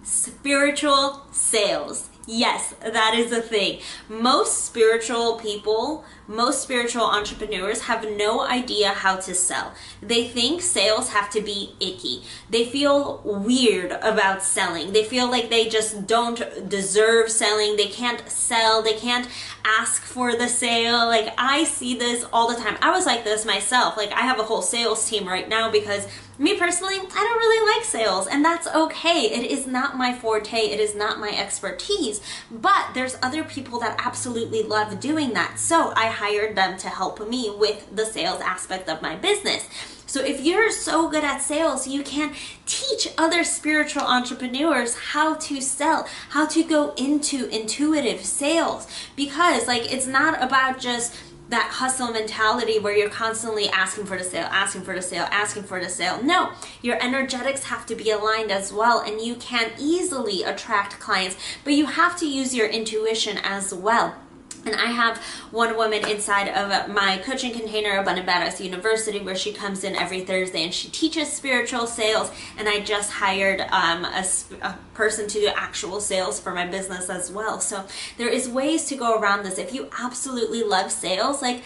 spiritual 0.04 1.26
sales 1.32 2.11
Yes, 2.28 2.76
that 2.82 3.16
is 3.16 3.32
a 3.32 3.42
thing. 3.42 3.80
Most 4.08 4.66
spiritual 4.66 5.40
people, 5.40 6.06
most 6.32 6.62
spiritual 6.62 7.04
entrepreneurs 7.04 7.82
have 7.82 8.10
no 8.10 8.42
idea 8.42 8.90
how 8.90 9.18
to 9.18 9.36
sell. 9.36 9.74
They 10.02 10.28
think 10.28 10.62
sales 10.62 11.10
have 11.10 11.30
to 11.32 11.42
be 11.42 11.76
icky. 11.80 12.24
They 12.50 12.66
feel 12.66 13.22
weird 13.24 13.92
about 13.92 14.42
selling. 14.42 14.94
They 14.94 15.04
feel 15.04 15.30
like 15.30 15.50
they 15.50 15.68
just 15.68 16.08
don't 16.08 16.70
deserve 16.70 17.30
selling. 17.30 17.76
They 17.76 17.88
can't 17.88 18.28
sell. 18.30 18.82
They 18.82 18.94
can't 18.94 19.28
ask 19.66 20.02
for 20.04 20.36
the 20.36 20.48
sale. 20.48 21.06
Like 21.08 21.34
I 21.38 21.66
see 21.66 21.96
this 21.98 22.26
all 22.32 22.48
the 22.48 22.60
time. 22.60 22.78
I 22.82 22.92
was 22.92 23.06
like 23.06 23.24
this 23.24 23.46
myself. 23.46 23.98
Like 23.98 24.12
I 24.14 24.22
have 24.22 24.40
a 24.40 24.44
whole 24.44 24.62
sales 24.62 25.08
team 25.08 25.28
right 25.28 25.48
now 25.48 25.70
because 25.70 26.08
me 26.42 26.58
personally, 26.58 26.96
I 26.96 27.00
don't 27.00 27.38
really 27.38 27.76
like 27.76 27.86
sales, 27.86 28.26
and 28.26 28.44
that's 28.44 28.66
okay. 28.68 29.30
It 29.32 29.52
is 29.52 29.68
not 29.68 29.96
my 29.96 30.12
forte, 30.12 30.58
it 30.58 30.80
is 30.80 30.96
not 30.96 31.20
my 31.20 31.30
expertise, 31.30 32.20
but 32.50 32.94
there's 32.96 33.16
other 33.22 33.44
people 33.44 33.80
that 33.82 34.04
absolutely 34.04 34.64
love 34.64 35.00
doing 35.00 35.34
that. 35.34 35.60
So 35.60 35.94
I 35.96 36.06
hired 36.22 36.56
them 36.56 36.78
to 36.78 36.88
help 36.88 37.28
me 37.28 37.52
with 37.58 37.96
the 37.96 38.06
sales 38.06 38.42
aspect 38.42 38.88
of 38.88 39.02
my 39.02 39.16
business. 39.16 39.68
So 40.06 40.24
if 40.24 40.40
you're 40.42 40.70
so 40.70 41.10
good 41.10 41.24
at 41.24 41.42
sales, 41.42 41.88
you 41.88 42.04
can 42.04 42.36
teach 42.68 43.08
other 43.18 43.44
spiritual 43.44 44.04
entrepreneurs 44.04 44.96
how 45.14 45.34
to 45.36 45.60
sell, 45.62 46.08
how 46.30 46.46
to 46.48 46.64
go 46.64 46.94
into 46.94 47.48
intuitive 47.48 48.24
sales 48.24 48.88
because 49.16 49.68
like 49.68 49.92
it's 49.92 50.06
not 50.06 50.44
about 50.44 50.80
just 50.80 51.16
that 51.50 51.70
hustle 51.80 52.12
mentality 52.12 52.78
where 52.78 52.96
you're 52.96 53.10
constantly 53.10 53.68
asking 53.70 54.06
for 54.06 54.18
the 54.18 54.24
sale, 54.24 54.48
asking 54.52 54.84
for 54.84 54.94
the 54.94 55.02
sale, 55.02 55.28
asking 55.32 55.64
for 55.64 55.80
the 55.82 55.90
sale. 55.90 56.22
No, 56.22 56.52
your 56.84 57.02
energetics 57.02 57.64
have 57.64 57.86
to 57.88 57.96
be 57.96 58.10
aligned 58.12 58.52
as 58.52 58.72
well, 58.72 59.00
and 59.00 59.20
you 59.20 59.36
can 59.36 59.72
easily 59.78 60.44
attract 60.44 61.00
clients, 61.00 61.36
but 61.64 61.74
you 61.74 61.88
have 61.88 62.16
to 62.20 62.28
use 62.28 62.56
your 62.56 62.68
intuition 62.68 63.38
as 63.44 63.74
well. 63.74 64.16
And 64.66 64.76
I 64.76 64.88
have 64.88 65.18
one 65.50 65.76
woman 65.76 66.08
inside 66.08 66.48
of 66.50 66.90
my 66.94 67.18
coaching 67.26 67.52
container, 67.52 67.98
Abundant 67.98 68.28
Badass 68.28 68.64
University, 68.64 69.20
where 69.20 69.36
she 69.36 69.54
comes 69.54 69.84
in 69.84 69.96
every 69.96 70.22
Thursday 70.22 70.64
and 70.64 70.74
she 70.74 70.90
teaches 70.90 71.32
spiritual 71.32 71.88
sales. 71.88 72.32
And 72.58 72.70
I 72.70 72.80
just 72.82 73.12
hired 73.12 73.62
um, 73.62 74.06
a, 74.06 74.26
a, 74.62 74.78
person 74.94 75.28
to 75.28 75.40
do 75.40 75.48
actual 75.56 76.00
sales 76.00 76.40
for 76.40 76.52
my 76.52 76.68
business 76.68 77.10
as 77.10 77.32
well. 77.32 77.60
So 77.60 77.86
there 78.18 78.30
is 78.30 78.48
ways 78.48 78.86
to 78.86 78.96
go 78.96 79.20
around 79.20 79.44
this. 79.44 79.58
If 79.58 79.74
you 79.74 79.90
absolutely 80.00 80.64
love 80.64 80.92
sales, 80.92 81.42
like 81.42 81.64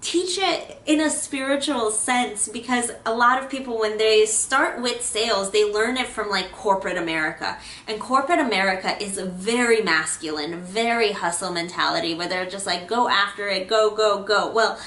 teach 0.00 0.38
it 0.38 0.80
in 0.86 1.00
a 1.00 1.10
spiritual 1.10 1.90
sense 1.90 2.48
because 2.48 2.92
a 3.04 3.12
lot 3.12 3.42
of 3.42 3.50
people 3.50 3.78
when 3.78 3.98
they 3.98 4.24
start 4.24 4.80
with 4.80 5.02
sales 5.02 5.50
they 5.50 5.70
learn 5.70 5.96
it 5.96 6.06
from 6.06 6.30
like 6.30 6.52
corporate 6.52 6.96
america. 6.96 7.58
And 7.86 8.00
corporate 8.00 8.38
america 8.38 9.00
is 9.02 9.18
a 9.18 9.26
very 9.26 9.82
masculine 9.82 10.60
very 10.60 11.12
hustle 11.12 11.50
mentality 11.52 12.14
where 12.14 12.28
they're 12.28 12.48
just 12.48 12.66
like 12.66 12.86
go 12.86 13.08
after 13.08 13.48
it. 13.48 13.66
Go 13.66 13.90
go 13.94 14.22
go. 14.22 14.52
Well 14.52 14.78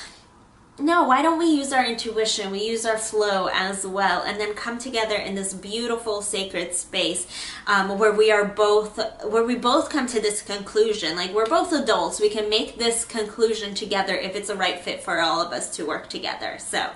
no, 0.82 1.04
why 1.04 1.22
don't 1.22 1.38
we 1.38 1.46
use 1.46 1.72
our 1.72 1.86
intuition? 1.86 2.52
We 2.52 2.68
use 2.68 2.86
our 2.86 2.98
flow 2.98 3.50
as 3.54 3.86
well, 3.86 4.24
and 4.24 4.40
then 4.40 4.54
come 4.54 4.78
together 4.78 5.16
in 5.16 5.36
this 5.36 5.54
beautiful 5.54 6.22
sacred 6.22 6.74
space 6.74 7.28
um, 7.68 7.98
where 7.98 8.12
we 8.12 8.32
are 8.32 8.46
both, 8.46 9.00
where 9.24 9.44
we 9.44 9.56
both 9.56 9.90
come 9.90 10.08
to 10.08 10.20
this 10.20 10.42
conclusion. 10.42 11.16
Like 11.16 11.34
we're 11.34 11.46
both 11.46 11.72
adults, 11.72 12.20
we 12.20 12.30
can 12.30 12.50
make 12.50 12.78
this 12.78 13.06
conclusion 13.06 13.74
together 13.76 14.16
if 14.16 14.36
it's 14.36 14.50
a 14.50 14.56
right 14.56 14.80
fit 14.80 15.02
for 15.02 15.22
all 15.22 15.42
of 15.42 15.54
us 15.54 15.76
to 15.78 15.86
work 15.86 16.10
together. 16.10 16.58
So. 16.60 16.90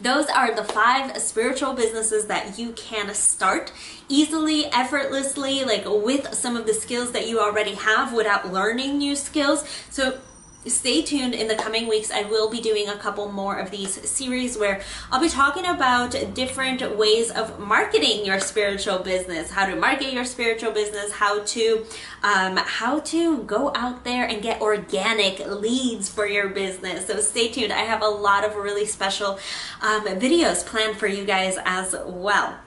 Those 0.00 0.26
are 0.26 0.54
the 0.54 0.62
five 0.62 1.18
spiritual 1.18 1.72
businesses 1.72 2.26
that 2.26 2.56
you 2.56 2.70
can 2.72 3.12
start 3.14 3.72
easily, 4.08 4.66
effortlessly, 4.66 5.64
like 5.64 5.82
with 5.86 6.34
some 6.34 6.56
of 6.56 6.66
the 6.66 6.74
skills 6.74 7.10
that 7.12 7.26
you 7.26 7.40
already 7.40 7.74
have 7.74 8.12
without 8.12 8.52
learning 8.52 8.98
new 8.98 9.16
skills. 9.16 9.64
So 9.90 10.20
stay 10.68 11.02
tuned 11.02 11.34
in 11.34 11.48
the 11.48 11.54
coming 11.54 11.88
weeks. 11.88 12.10
I 12.10 12.22
will 12.22 12.50
be 12.50 12.60
doing 12.60 12.88
a 12.88 12.96
couple 12.96 13.30
more 13.30 13.56
of 13.58 13.70
these 13.70 14.08
series 14.08 14.56
where 14.58 14.80
I'll 15.10 15.20
be 15.20 15.28
talking 15.28 15.66
about 15.66 16.14
different 16.34 16.96
ways 16.96 17.30
of 17.30 17.58
marketing 17.58 18.24
your 18.24 18.40
spiritual 18.40 18.98
business, 19.00 19.50
how 19.50 19.66
to 19.66 19.76
market 19.76 20.12
your 20.12 20.24
spiritual 20.24 20.72
business, 20.72 21.12
how 21.12 21.42
to 21.42 21.86
um, 22.22 22.56
how 22.56 23.00
to 23.00 23.42
go 23.44 23.72
out 23.74 24.04
there 24.04 24.26
and 24.26 24.42
get 24.42 24.60
organic 24.60 25.46
leads 25.46 26.08
for 26.08 26.26
your 26.26 26.48
business. 26.48 27.06
So 27.06 27.20
stay 27.20 27.48
tuned. 27.48 27.72
I 27.72 27.80
have 27.80 28.02
a 28.02 28.08
lot 28.08 28.44
of 28.44 28.56
really 28.56 28.86
special 28.86 29.38
um, 29.82 30.06
videos 30.06 30.64
planned 30.64 30.96
for 30.96 31.06
you 31.06 31.24
guys 31.24 31.58
as 31.64 31.94
well. 32.06 32.58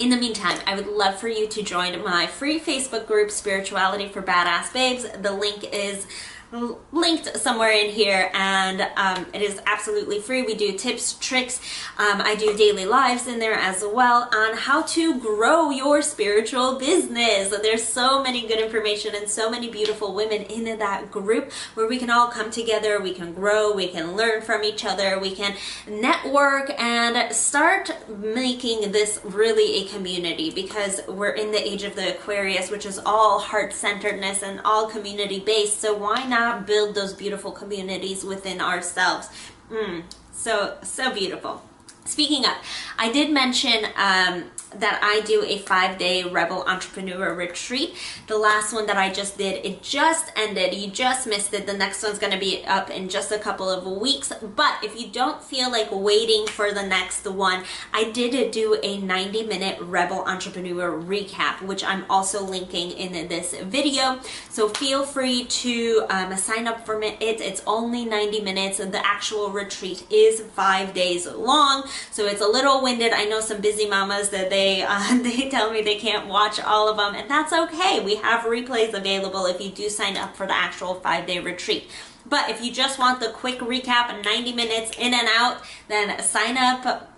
In 0.00 0.08
the 0.08 0.16
meantime, 0.16 0.58
I 0.66 0.74
would 0.76 0.86
love 0.86 1.16
for 1.16 1.28
you 1.28 1.46
to 1.48 1.62
join 1.62 2.02
my 2.02 2.26
free 2.26 2.58
Facebook 2.58 3.06
group, 3.06 3.30
Spirituality 3.30 4.08
for 4.08 4.22
Badass 4.22 4.72
Babes. 4.72 5.06
The 5.20 5.30
link 5.30 5.68
is 5.74 6.06
linked 6.52 7.36
somewhere 7.36 7.70
in 7.70 7.90
here 7.90 8.30
and 8.34 8.82
um, 8.96 9.26
it 9.32 9.40
is 9.40 9.60
absolutely 9.66 10.18
free. 10.18 10.42
We 10.42 10.54
do 10.54 10.76
tips, 10.76 11.16
tricks, 11.20 11.60
um, 11.96 12.20
I 12.20 12.34
do 12.34 12.56
daily 12.56 12.86
lives 12.86 13.28
in 13.28 13.38
there 13.38 13.54
as 13.54 13.84
well 13.84 14.28
on 14.34 14.56
how 14.56 14.82
to 14.82 15.20
grow 15.20 15.70
your 15.70 16.02
spiritual 16.02 16.78
business. 16.78 17.56
There's 17.62 17.84
so 17.84 18.22
many 18.22 18.46
good 18.48 18.58
information 18.58 19.14
and 19.14 19.28
so 19.28 19.48
many 19.48 19.70
beautiful 19.70 20.12
women 20.14 20.42
in 20.42 20.78
that 20.78 21.10
group 21.10 21.52
where 21.74 21.86
we 21.86 21.98
can 21.98 22.10
all 22.10 22.28
come 22.28 22.50
together, 22.50 23.00
we 23.00 23.14
can 23.14 23.32
grow, 23.32 23.72
we 23.72 23.88
can 23.88 24.16
learn 24.16 24.42
from 24.42 24.64
each 24.64 24.84
other, 24.84 25.20
we 25.20 25.34
can 25.34 25.54
network 25.88 26.70
and 26.80 27.32
start 27.32 27.90
making 28.08 28.90
this 28.90 29.20
really 29.22 29.82
a 29.82 29.88
community 29.88 30.50
because 30.50 31.00
we're 31.08 31.30
in 31.30 31.52
the 31.52 31.68
age 31.68 31.84
of 31.84 31.94
the 31.94 32.16
Aquarius 32.16 32.70
which 32.70 32.86
is 32.86 32.98
all 33.06 33.38
heart-centeredness 33.38 34.42
and 34.42 34.60
all 34.64 34.88
community 34.88 35.38
based 35.38 35.80
so 35.80 35.94
why 35.94 36.24
not 36.24 36.39
build 36.66 36.94
those 36.94 37.12
beautiful 37.12 37.52
communities 37.52 38.24
within 38.24 38.60
ourselves. 38.60 39.28
Mm, 39.70 40.04
so, 40.32 40.76
so 40.82 41.12
beautiful. 41.12 41.62
Speaking 42.04 42.44
of, 42.44 42.52
I 42.98 43.12
did 43.12 43.30
mention 43.30 43.86
um, 43.96 44.44
that 44.76 45.00
I 45.02 45.20
do 45.26 45.44
a 45.44 45.58
five 45.58 45.98
day 45.98 46.24
Rebel 46.24 46.64
Entrepreneur 46.66 47.34
Retreat. 47.34 47.96
The 48.26 48.38
last 48.38 48.72
one 48.72 48.86
that 48.86 48.96
I 48.96 49.10
just 49.10 49.38
did, 49.38 49.64
it 49.64 49.82
just 49.82 50.32
ended. 50.36 50.74
You 50.74 50.90
just 50.90 51.26
missed 51.26 51.52
it. 51.54 51.66
The 51.66 51.74
next 51.74 52.02
one's 52.02 52.18
to 52.18 52.38
be 52.38 52.64
up 52.66 52.90
in 52.90 53.08
just 53.08 53.32
a 53.32 53.38
couple 53.38 53.68
of 53.68 53.86
weeks. 54.00 54.32
But 54.54 54.78
if 54.82 55.00
you 55.00 55.08
don't 55.08 55.42
feel 55.42 55.70
like 55.70 55.88
waiting 55.90 56.46
for 56.46 56.72
the 56.72 56.86
next 56.86 57.26
one, 57.26 57.64
I 57.92 58.10
did 58.10 58.50
do 58.52 58.78
a 58.82 58.98
90 58.98 59.44
minute 59.44 59.78
Rebel 59.80 60.22
Entrepreneur 60.24 60.92
recap, 60.92 61.62
which 61.62 61.82
I'm 61.84 62.04
also 62.08 62.44
linking 62.44 62.92
in 62.92 63.28
this 63.28 63.54
video. 63.54 64.20
So 64.48 64.68
feel 64.68 65.04
free 65.04 65.44
to 65.44 66.06
um, 66.10 66.36
sign 66.36 66.68
up 66.68 66.86
for 66.86 67.00
it. 67.02 67.16
It's 67.20 67.62
only 67.66 68.04
90 68.04 68.40
minutes. 68.40 68.78
The 68.78 69.04
actual 69.06 69.50
retreat 69.50 70.04
is 70.10 70.40
five 70.40 70.94
days 70.94 71.26
long. 71.26 71.88
So 72.10 72.26
it's 72.26 72.40
a 72.40 72.48
little 72.48 72.82
winded. 72.82 73.12
I 73.12 73.24
know 73.24 73.40
some 73.40 73.60
busy 73.60 73.88
mamas 73.88 74.28
that 74.30 74.50
they, 74.50 74.59
uh, 74.82 75.18
they 75.22 75.48
tell 75.48 75.70
me 75.70 75.82
they 75.82 75.98
can't 75.98 76.28
watch 76.28 76.60
all 76.60 76.88
of 76.88 76.96
them 76.96 77.14
and 77.14 77.30
that's 77.30 77.52
okay. 77.52 78.00
We 78.04 78.16
have 78.16 78.44
replays 78.44 78.94
available 78.94 79.46
if 79.46 79.60
you 79.60 79.70
do 79.70 79.88
sign 79.88 80.16
up 80.16 80.36
for 80.36 80.46
the 80.46 80.56
actual 80.56 80.94
five 80.94 81.26
day 81.26 81.38
retreat. 81.40 81.90
But 82.26 82.50
if 82.50 82.62
you 82.62 82.72
just 82.72 82.98
want 82.98 83.20
the 83.20 83.30
quick 83.30 83.58
recap, 83.58 84.24
90 84.24 84.52
minutes 84.52 84.92
in 84.98 85.14
and 85.14 85.28
out, 85.28 85.62
then 85.88 86.22
sign 86.22 86.56
up 86.56 87.10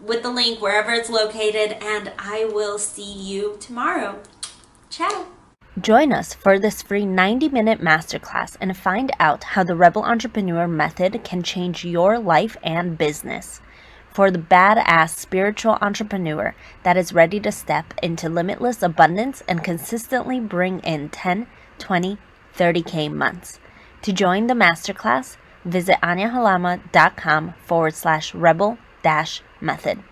with 0.00 0.22
the 0.22 0.30
link 0.30 0.60
wherever 0.60 0.92
it's 0.92 1.10
located, 1.10 1.76
and 1.82 2.12
I 2.18 2.44
will 2.44 2.78
see 2.78 3.12
you 3.12 3.56
tomorrow. 3.60 4.20
Ciao. 4.90 5.26
Join 5.80 6.12
us 6.12 6.34
for 6.34 6.58
this 6.58 6.82
free 6.82 7.06
90 7.06 7.50
minute 7.50 7.80
masterclass 7.80 8.56
and 8.60 8.76
find 8.76 9.12
out 9.20 9.44
how 9.44 9.62
the 9.62 9.76
Rebel 9.76 10.02
Entrepreneur 10.02 10.66
Method 10.66 11.22
can 11.22 11.42
change 11.42 11.84
your 11.84 12.18
life 12.18 12.56
and 12.62 12.98
business. 12.98 13.60
For 14.12 14.30
the 14.30 14.38
badass 14.38 15.16
spiritual 15.16 15.78
entrepreneur 15.80 16.54
that 16.82 16.96
is 16.96 17.12
ready 17.12 17.38
to 17.40 17.52
step 17.52 17.94
into 18.02 18.28
limitless 18.28 18.82
abundance 18.82 19.42
and 19.48 19.62
consistently 19.62 20.40
bring 20.40 20.80
in 20.80 21.08
10, 21.10 21.46
20, 21.78 22.18
30K 22.56 23.12
months. 23.12 23.60
To 24.02 24.12
join 24.12 24.46
the 24.46 24.54
masterclass, 24.54 25.36
visit 25.64 25.96
aniahalama.com 26.02 27.54
forward 27.64 27.94
slash 27.94 28.34
rebel 28.34 28.78
dash 29.02 29.42
method. 29.60 30.02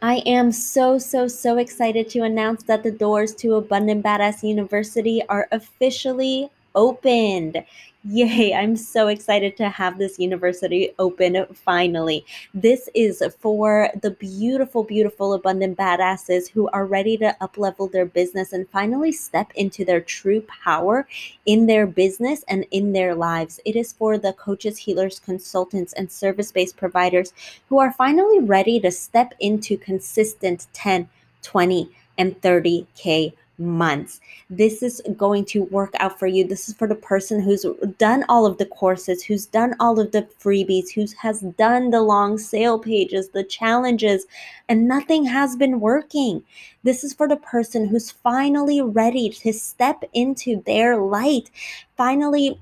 I 0.00 0.22
am 0.26 0.52
so, 0.52 0.98
so, 0.98 1.26
so 1.26 1.58
excited 1.58 2.08
to 2.10 2.20
announce 2.20 2.62
that 2.64 2.84
the 2.84 2.92
doors 2.92 3.34
to 3.36 3.56
Abundant 3.56 4.04
Badass 4.04 4.44
University 4.44 5.22
are 5.28 5.48
officially 5.50 6.50
opened. 6.74 7.62
Yay, 8.04 8.54
I'm 8.54 8.76
so 8.76 9.08
excited 9.08 9.56
to 9.56 9.68
have 9.68 9.98
this 9.98 10.18
university 10.18 10.94
open 10.98 11.46
finally. 11.52 12.24
This 12.54 12.88
is 12.94 13.22
for 13.40 13.90
the 14.00 14.12
beautiful, 14.12 14.84
beautiful, 14.84 15.34
abundant 15.34 15.76
badasses 15.76 16.48
who 16.48 16.68
are 16.68 16.86
ready 16.86 17.16
to 17.18 17.36
uplevel 17.40 17.90
their 17.90 18.06
business 18.06 18.52
and 18.52 18.68
finally 18.70 19.12
step 19.12 19.50
into 19.56 19.84
their 19.84 20.00
true 20.00 20.40
power 20.42 21.06
in 21.44 21.66
their 21.66 21.86
business 21.86 22.44
and 22.48 22.64
in 22.70 22.92
their 22.92 23.14
lives. 23.14 23.60
It 23.64 23.76
is 23.76 23.92
for 23.92 24.16
the 24.16 24.32
coaches, 24.34 24.78
healers, 24.78 25.18
consultants, 25.18 25.92
and 25.92 26.10
service 26.10 26.52
based 26.52 26.76
providers 26.76 27.32
who 27.68 27.78
are 27.78 27.92
finally 27.92 28.38
ready 28.38 28.78
to 28.80 28.90
step 28.90 29.34
into 29.40 29.76
consistent 29.76 30.68
10, 30.72 31.08
20, 31.42 31.90
and 32.16 32.40
30K 32.40 33.32
months. 33.58 34.20
This 34.50 34.82
is 34.82 35.02
going 35.16 35.44
to 35.46 35.64
work 35.64 35.92
out 35.98 36.18
for 36.18 36.26
you. 36.26 36.46
This 36.46 36.68
is 36.68 36.74
for 36.74 36.86
the 36.86 36.94
person 36.94 37.40
who's 37.40 37.66
done 37.98 38.24
all 38.28 38.46
of 38.46 38.58
the 38.58 38.66
courses, 38.66 39.22
who's 39.22 39.46
done 39.46 39.74
all 39.80 39.98
of 39.98 40.12
the 40.12 40.22
freebies, 40.40 40.90
who 40.90 41.06
has 41.20 41.40
done 41.40 41.90
the 41.90 42.02
long 42.02 42.38
sale 42.38 42.78
pages, 42.78 43.30
the 43.30 43.44
challenges, 43.44 44.26
and 44.68 44.86
nothing 44.86 45.24
has 45.24 45.56
been 45.56 45.80
working. 45.80 46.42
This 46.84 47.02
is 47.04 47.12
for 47.12 47.26
the 47.26 47.36
person 47.36 47.86
who's 47.86 48.10
finally 48.10 48.80
ready 48.80 49.28
to 49.30 49.52
step 49.52 50.04
into 50.12 50.62
their 50.64 50.96
light, 50.96 51.50
finally 51.96 52.60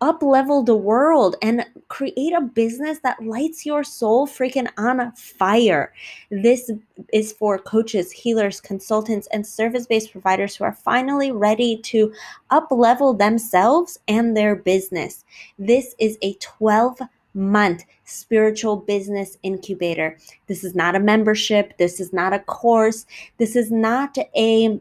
up 0.00 0.22
level 0.22 0.62
the 0.62 0.76
world 0.76 1.36
and 1.42 1.64
create 1.88 2.32
a 2.32 2.40
business 2.40 2.98
that 3.00 3.22
lights 3.24 3.64
your 3.64 3.82
soul 3.82 4.26
freaking 4.26 4.68
on 4.76 5.12
fire. 5.12 5.92
This 6.30 6.70
is 7.12 7.32
for 7.32 7.58
coaches, 7.58 8.12
healers, 8.12 8.60
consultants, 8.60 9.28
and 9.32 9.46
service 9.46 9.86
based 9.86 10.12
providers 10.12 10.56
who 10.56 10.64
are 10.64 10.72
finally 10.72 11.32
ready 11.32 11.78
to 11.78 12.12
up 12.50 12.70
level 12.70 13.14
themselves 13.14 13.98
and 14.08 14.36
their 14.36 14.56
business. 14.56 15.24
This 15.58 15.94
is 15.98 16.18
a 16.22 16.34
12 16.34 17.00
month 17.34 17.84
spiritual 18.04 18.76
business 18.76 19.36
incubator. 19.42 20.18
This 20.46 20.64
is 20.64 20.74
not 20.74 20.96
a 20.96 21.00
membership. 21.00 21.76
This 21.78 22.00
is 22.00 22.12
not 22.12 22.32
a 22.32 22.38
course. 22.40 23.06
This 23.38 23.56
is 23.56 23.70
not 23.70 24.16
a 24.36 24.80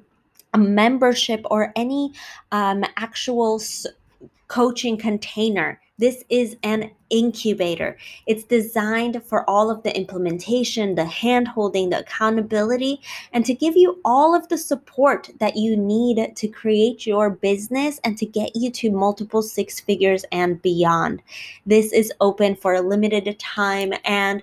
a 0.53 0.57
membership 0.57 1.41
or 1.51 1.73
any 1.75 2.13
um, 2.53 2.85
actual 2.95 3.59
coaching 4.55 4.95
container. 4.95 5.81
This 5.97 6.23
is 6.29 6.55
an 6.63 6.91
incubator. 7.09 7.97
It's 8.25 8.43
designed 8.43 9.23
for 9.23 9.47
all 9.49 9.69
of 9.69 9.83
the 9.83 9.95
implementation, 9.95 10.95
the 10.95 11.05
hand 11.05 11.47
holding, 11.47 11.89
the 11.89 11.99
accountability, 11.99 13.01
and 13.33 13.45
to 13.45 13.53
give 13.53 13.75
you 13.75 13.99
all 14.03 14.35
of 14.35 14.47
the 14.49 14.57
support 14.57 15.29
that 15.39 15.55
you 15.55 15.77
need 15.77 16.35
to 16.35 16.47
create 16.47 17.05
your 17.05 17.29
business 17.29 17.99
and 18.03 18.17
to 18.17 18.25
get 18.25 18.55
you 18.55 18.71
to 18.71 18.91
multiple 18.91 19.41
six 19.41 19.79
figures 19.79 20.25
and 20.31 20.61
beyond. 20.61 21.21
This 21.65 21.93
is 21.93 22.11
open 22.21 22.55
for 22.55 22.73
a 22.73 22.81
limited 22.81 23.37
time 23.39 23.93
and 24.03 24.41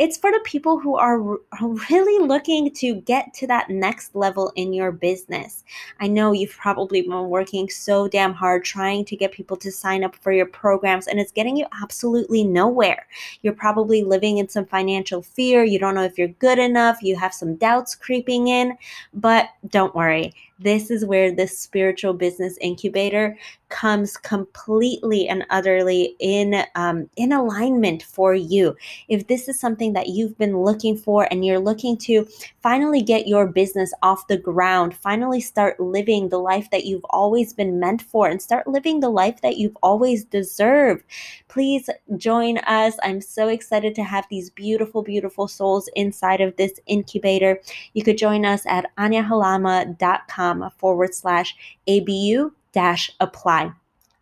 it's 0.00 0.16
for 0.16 0.32
the 0.32 0.40
people 0.44 0.78
who 0.78 0.96
are 0.96 1.20
really 1.20 2.26
looking 2.26 2.72
to 2.74 2.96
get 2.96 3.32
to 3.34 3.46
that 3.46 3.70
next 3.70 4.14
level 4.16 4.52
in 4.56 4.72
your 4.72 4.90
business. 4.90 5.62
I 6.00 6.08
know 6.08 6.32
you've 6.32 6.56
probably 6.56 7.02
been 7.02 7.28
working 7.28 7.70
so 7.70 8.08
damn 8.08 8.34
hard 8.34 8.64
trying 8.64 9.04
to 9.04 9.16
get 9.16 9.30
people 9.30 9.56
to 9.58 9.70
sign 9.70 10.02
up 10.02 10.16
for 10.16 10.32
your 10.32 10.46
programs, 10.46 11.06
and 11.06 11.20
it's 11.20 11.30
getting 11.30 11.56
you 11.56 11.66
absolutely 11.80 12.03
nowhere. 12.44 13.06
You're 13.42 13.54
probably 13.54 14.02
living 14.02 14.38
in 14.38 14.48
some 14.48 14.66
financial 14.66 15.22
fear. 15.22 15.64
You 15.64 15.78
don't 15.78 15.94
know 15.94 16.04
if 16.04 16.18
you're 16.18 16.28
good 16.28 16.58
enough. 16.58 17.02
You 17.02 17.16
have 17.16 17.34
some 17.34 17.56
doubts 17.56 17.94
creeping 17.94 18.48
in, 18.48 18.76
but 19.12 19.48
don't 19.68 19.94
worry. 19.94 20.34
This 20.60 20.90
is 20.90 21.04
where 21.04 21.32
this 21.32 21.58
spiritual 21.58 22.14
business 22.14 22.56
incubator 22.60 23.36
comes 23.70 24.16
completely 24.16 25.28
and 25.28 25.44
utterly 25.50 26.14
in 26.20 26.62
um, 26.76 27.10
in 27.16 27.32
alignment 27.32 28.04
for 28.04 28.34
you. 28.34 28.76
If 29.08 29.26
this 29.26 29.48
is 29.48 29.58
something 29.58 29.94
that 29.94 30.10
you've 30.10 30.38
been 30.38 30.56
looking 30.58 30.96
for 30.96 31.26
and 31.30 31.44
you're 31.44 31.58
looking 31.58 31.96
to 31.98 32.28
finally 32.62 33.02
get 33.02 33.26
your 33.26 33.48
business 33.48 33.92
off 34.02 34.28
the 34.28 34.36
ground, 34.36 34.94
finally 34.94 35.40
start 35.40 35.80
living 35.80 36.28
the 36.28 36.38
life 36.38 36.70
that 36.70 36.84
you've 36.84 37.06
always 37.10 37.52
been 37.52 37.80
meant 37.80 38.02
for, 38.02 38.28
and 38.28 38.40
start 38.40 38.68
living 38.68 39.00
the 39.00 39.10
life 39.10 39.40
that 39.40 39.56
you've 39.56 39.76
always 39.82 40.24
deserved, 40.24 41.02
please 41.48 41.90
join 42.16 42.58
us. 42.58 42.94
I'm 43.02 43.20
so 43.20 43.48
excited 43.48 43.96
to 43.96 44.04
have 44.04 44.24
these 44.30 44.50
beautiful, 44.50 45.02
beautiful 45.02 45.48
souls 45.48 45.88
inside 45.96 46.40
of 46.40 46.56
this 46.56 46.78
incubator. 46.86 47.60
You 47.94 48.04
could 48.04 48.18
join 48.18 48.44
us 48.44 48.64
at 48.66 48.86
aniahalama.com 48.96 50.43
forward 50.78 51.14
slash 51.14 51.54
ABU 51.88 52.52
dash 52.72 53.10
apply 53.20 53.72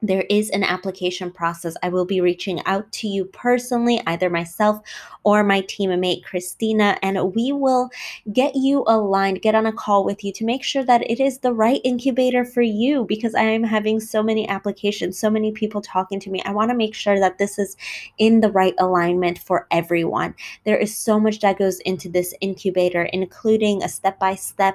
there 0.03 0.27
is 0.29 0.51
an 0.51 0.65
application 0.65 1.31
process. 1.31 1.77
I 1.83 1.89
will 1.89 2.05
be 2.05 2.21
reaching 2.21 2.61
out 2.67 2.91
to 2.93 3.09
you 3.09 3.25
personally, 3.27 4.03
either 4.07 4.29
myself 4.29 4.81
or 5.23 5.45
my 5.45 5.63
teammate 5.63 6.25
Christina, 6.25 6.99
and 7.03 7.35
we 7.35 7.53
will 7.53 7.89
get 8.33 8.57
you 8.57 8.85
aligned, 8.89 9.41
get 9.41 9.55
on 9.55 9.67
a 9.67 9.73
call 9.73 10.05
with 10.05 10.25
you 10.25 10.33
to 10.33 10.45
make 10.45 10.65
sure 10.65 10.85
that 10.85 11.09
it 11.09 11.21
is 11.21 11.39
the 11.39 11.53
right 11.53 11.81
incubator 11.85 12.45
for 12.45 12.63
you 12.63 13.05
because 13.05 13.35
I 13.35 13.43
am 13.43 13.63
having 13.63 14.01
so 14.01 14.23
many 14.23 14.49
applications, 14.49 15.19
so 15.19 15.31
many 15.31 15.53
people 15.53 15.81
talking 15.81 16.19
to 16.21 16.31
me. 16.31 16.43
I 16.45 16.51
want 16.51 16.71
to 16.71 16.77
make 16.77 16.95
sure 16.95 17.21
that 17.21 17.39
this 17.39 17.59
is 17.59 17.77
in 18.19 18.41
the 18.41 18.51
right 18.51 18.75
alignment 18.79 19.39
for 19.39 19.69
everyone. 19.71 20.35
There 20.65 20.77
is 20.77 20.97
so 20.97 21.21
much 21.21 21.41
that 21.41 21.59
goes 21.59 21.79
into 21.81 22.09
this 22.09 22.35
incubator, 22.41 23.05
including 23.13 23.83
a 23.83 23.89
step 23.89 24.19
by 24.19 24.35
step 24.35 24.75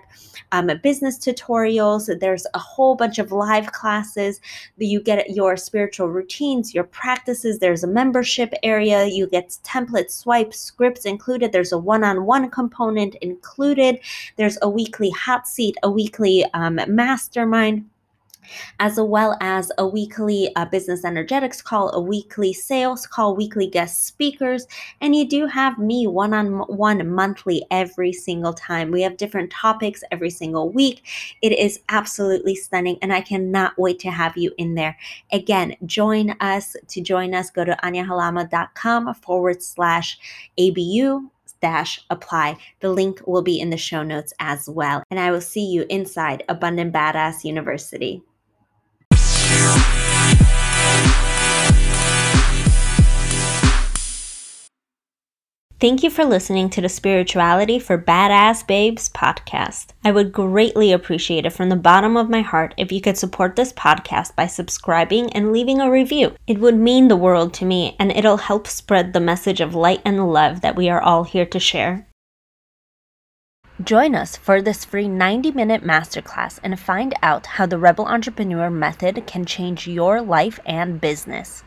business 0.82 1.18
tutorials. 1.20 2.08
There's 2.20 2.48
a 2.54 2.60
whole 2.60 2.96
bunch 2.96 3.20
of 3.20 3.34
live 3.34 3.74
classes 3.74 4.40
that 4.78 4.86
you 4.86 5.02
get 5.18 5.32
your 5.32 5.58
spiritual 5.58 6.08
routines, 6.08 6.74
your 6.74 6.84
practices. 6.84 7.58
There's 7.58 7.84
a 7.84 7.88
membership 7.88 8.54
area. 8.62 9.06
You 9.06 9.28
get 9.28 9.58
templates, 9.64 10.12
swipes, 10.12 10.60
scripts 10.60 11.06
included. 11.06 11.52
There's 11.52 11.72
a 11.72 11.78
one 11.78 12.04
on 12.04 12.26
one 12.26 12.50
component 12.50 13.16
included. 13.16 14.00
There's 14.36 14.58
a 14.62 14.70
weekly 14.70 15.10
hot 15.10 15.48
seat, 15.48 15.76
a 15.82 15.90
weekly 15.90 16.46
um, 16.54 16.80
mastermind 16.88 17.86
as 18.80 19.00
well 19.00 19.38
as 19.42 19.72
a 19.78 19.88
weekly 19.88 20.50
uh, 20.56 20.66
business 20.66 21.06
energetics 21.06 21.62
call, 21.62 21.92
a 21.92 22.02
weekly 22.02 22.54
sales 22.54 23.06
call, 23.06 23.36
weekly 23.36 23.68
guest 23.68 24.06
speakers, 24.06 24.68
and 25.02 25.16
you 25.16 25.28
do 25.28 25.46
have 25.48 25.78
me 25.78 26.08
one 26.08 26.34
on 26.34 26.60
one 26.68 27.10
monthly 27.10 27.66
every 27.72 28.14
single 28.14 28.54
time. 28.54 28.92
We 28.92 29.02
have 29.02 29.18
different 29.18 29.52
topics 29.52 30.04
every 30.12 30.30
single 30.30 30.70
week. 30.70 31.04
It 31.42 31.52
is 31.52 31.80
absolutely 31.90 32.56
stunning, 32.56 32.98
and 33.02 33.14
I 33.14 33.22
cannot 33.22 33.78
wait 33.78 34.00
to 34.00 34.12
have 34.12 34.38
you 34.38 34.52
in 34.58 34.76
there. 34.76 34.98
Again, 35.32 35.76
join 35.86 36.32
us. 36.40 36.76
To 36.88 37.02
join 37.02 37.34
us, 37.34 37.50
go 37.50 37.66
to 37.66 37.78
aniahalama.com 37.84 39.14
forward 39.16 39.62
slash 39.62 40.18
ABU 40.60 41.30
dash 41.62 42.00
apply. 42.10 42.58
The 42.80 42.90
link 42.90 43.22
will 43.26 43.42
be 43.42 43.60
in 43.60 43.70
the 43.70 43.78
show 43.78 44.04
notes 44.04 44.34
as 44.40 44.70
well. 44.70 45.04
And 45.10 45.20
I 45.20 45.32
will 45.32 45.42
see 45.42 45.66
you 45.66 45.86
inside 45.90 46.44
Abundant 46.50 46.94
Badass 46.94 47.44
University. 47.44 48.22
Thank 55.80 56.02
you 56.02 56.10
for 56.10 56.26
listening 56.26 56.72
to 56.72 56.82
the 56.82 56.90
Spirituality 56.90 57.78
for 57.78 58.00
Badass 58.00 58.66
Babes 58.66 59.10
podcast. 59.10 59.90
I 60.04 60.12
would 60.12 60.32
greatly 60.32 60.92
appreciate 60.92 61.46
it 61.46 61.52
from 61.54 61.70
the 61.70 61.76
bottom 61.76 62.18
of 62.18 62.32
my 62.32 62.42
heart 62.42 62.74
if 62.78 62.92
you 62.92 63.00
could 63.00 63.16
support 63.16 63.56
this 63.56 63.74
podcast 63.74 64.36
by 64.36 64.48
subscribing 64.48 65.32
and 65.34 65.52
leaving 65.52 65.80
a 65.80 65.92
review. 65.92 66.34
It 66.48 66.58
would 66.58 66.78
mean 66.78 67.10
the 67.10 67.16
world 67.16 67.54
to 67.56 67.66
me 67.66 67.96
and 68.00 68.12
it'll 68.12 68.38
help 68.38 68.66
spread 68.66 69.14
the 69.14 69.20
message 69.20 69.62
of 69.62 69.76
light 69.76 70.02
and 70.04 70.34
love 70.34 70.62
that 70.62 70.76
we 70.76 70.90
are 70.90 71.00
all 71.00 71.26
here 71.26 71.46
to 71.46 71.60
share. 71.60 72.08
Join 73.84 74.16
us 74.16 74.36
for 74.36 74.64
this 74.64 74.84
free 74.84 75.08
90 75.08 75.52
minute 75.52 75.84
masterclass 75.84 76.60
and 76.64 76.80
find 76.80 77.14
out 77.22 77.46
how 77.46 77.68
the 77.68 77.78
Rebel 77.78 78.08
Entrepreneur 78.08 78.72
method 78.72 79.28
can 79.28 79.46
change 79.46 79.86
your 79.86 80.24
life 80.24 80.60
and 80.66 81.00
business 81.00 81.64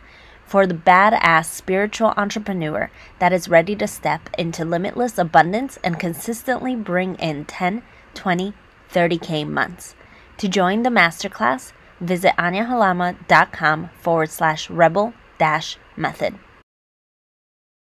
for 0.51 0.67
the 0.67 0.75
badass 0.75 1.45
spiritual 1.45 2.13
entrepreneur 2.17 2.91
that 3.21 3.33
is 3.33 3.49
ready 3.49 3.77
to 3.77 3.87
step 3.87 4.29
into 4.37 4.65
limitless 4.65 5.17
abundance 5.17 5.79
and 5.85 6.01
consistently 6.01 6.75
bring 6.75 7.15
in 7.15 7.45
10, 7.45 7.83
20, 8.15 8.53
30K 8.93 9.47
months. 9.47 9.95
To 10.39 10.49
join 10.49 10.83
the 10.83 10.91
masterclass, 10.91 11.71
visit 12.01 12.33
aniahalama.com 12.37 13.91
forward 14.01 14.31
slash 14.31 14.69
rebel 14.69 15.15
dash 15.39 15.79
method. 15.97 16.35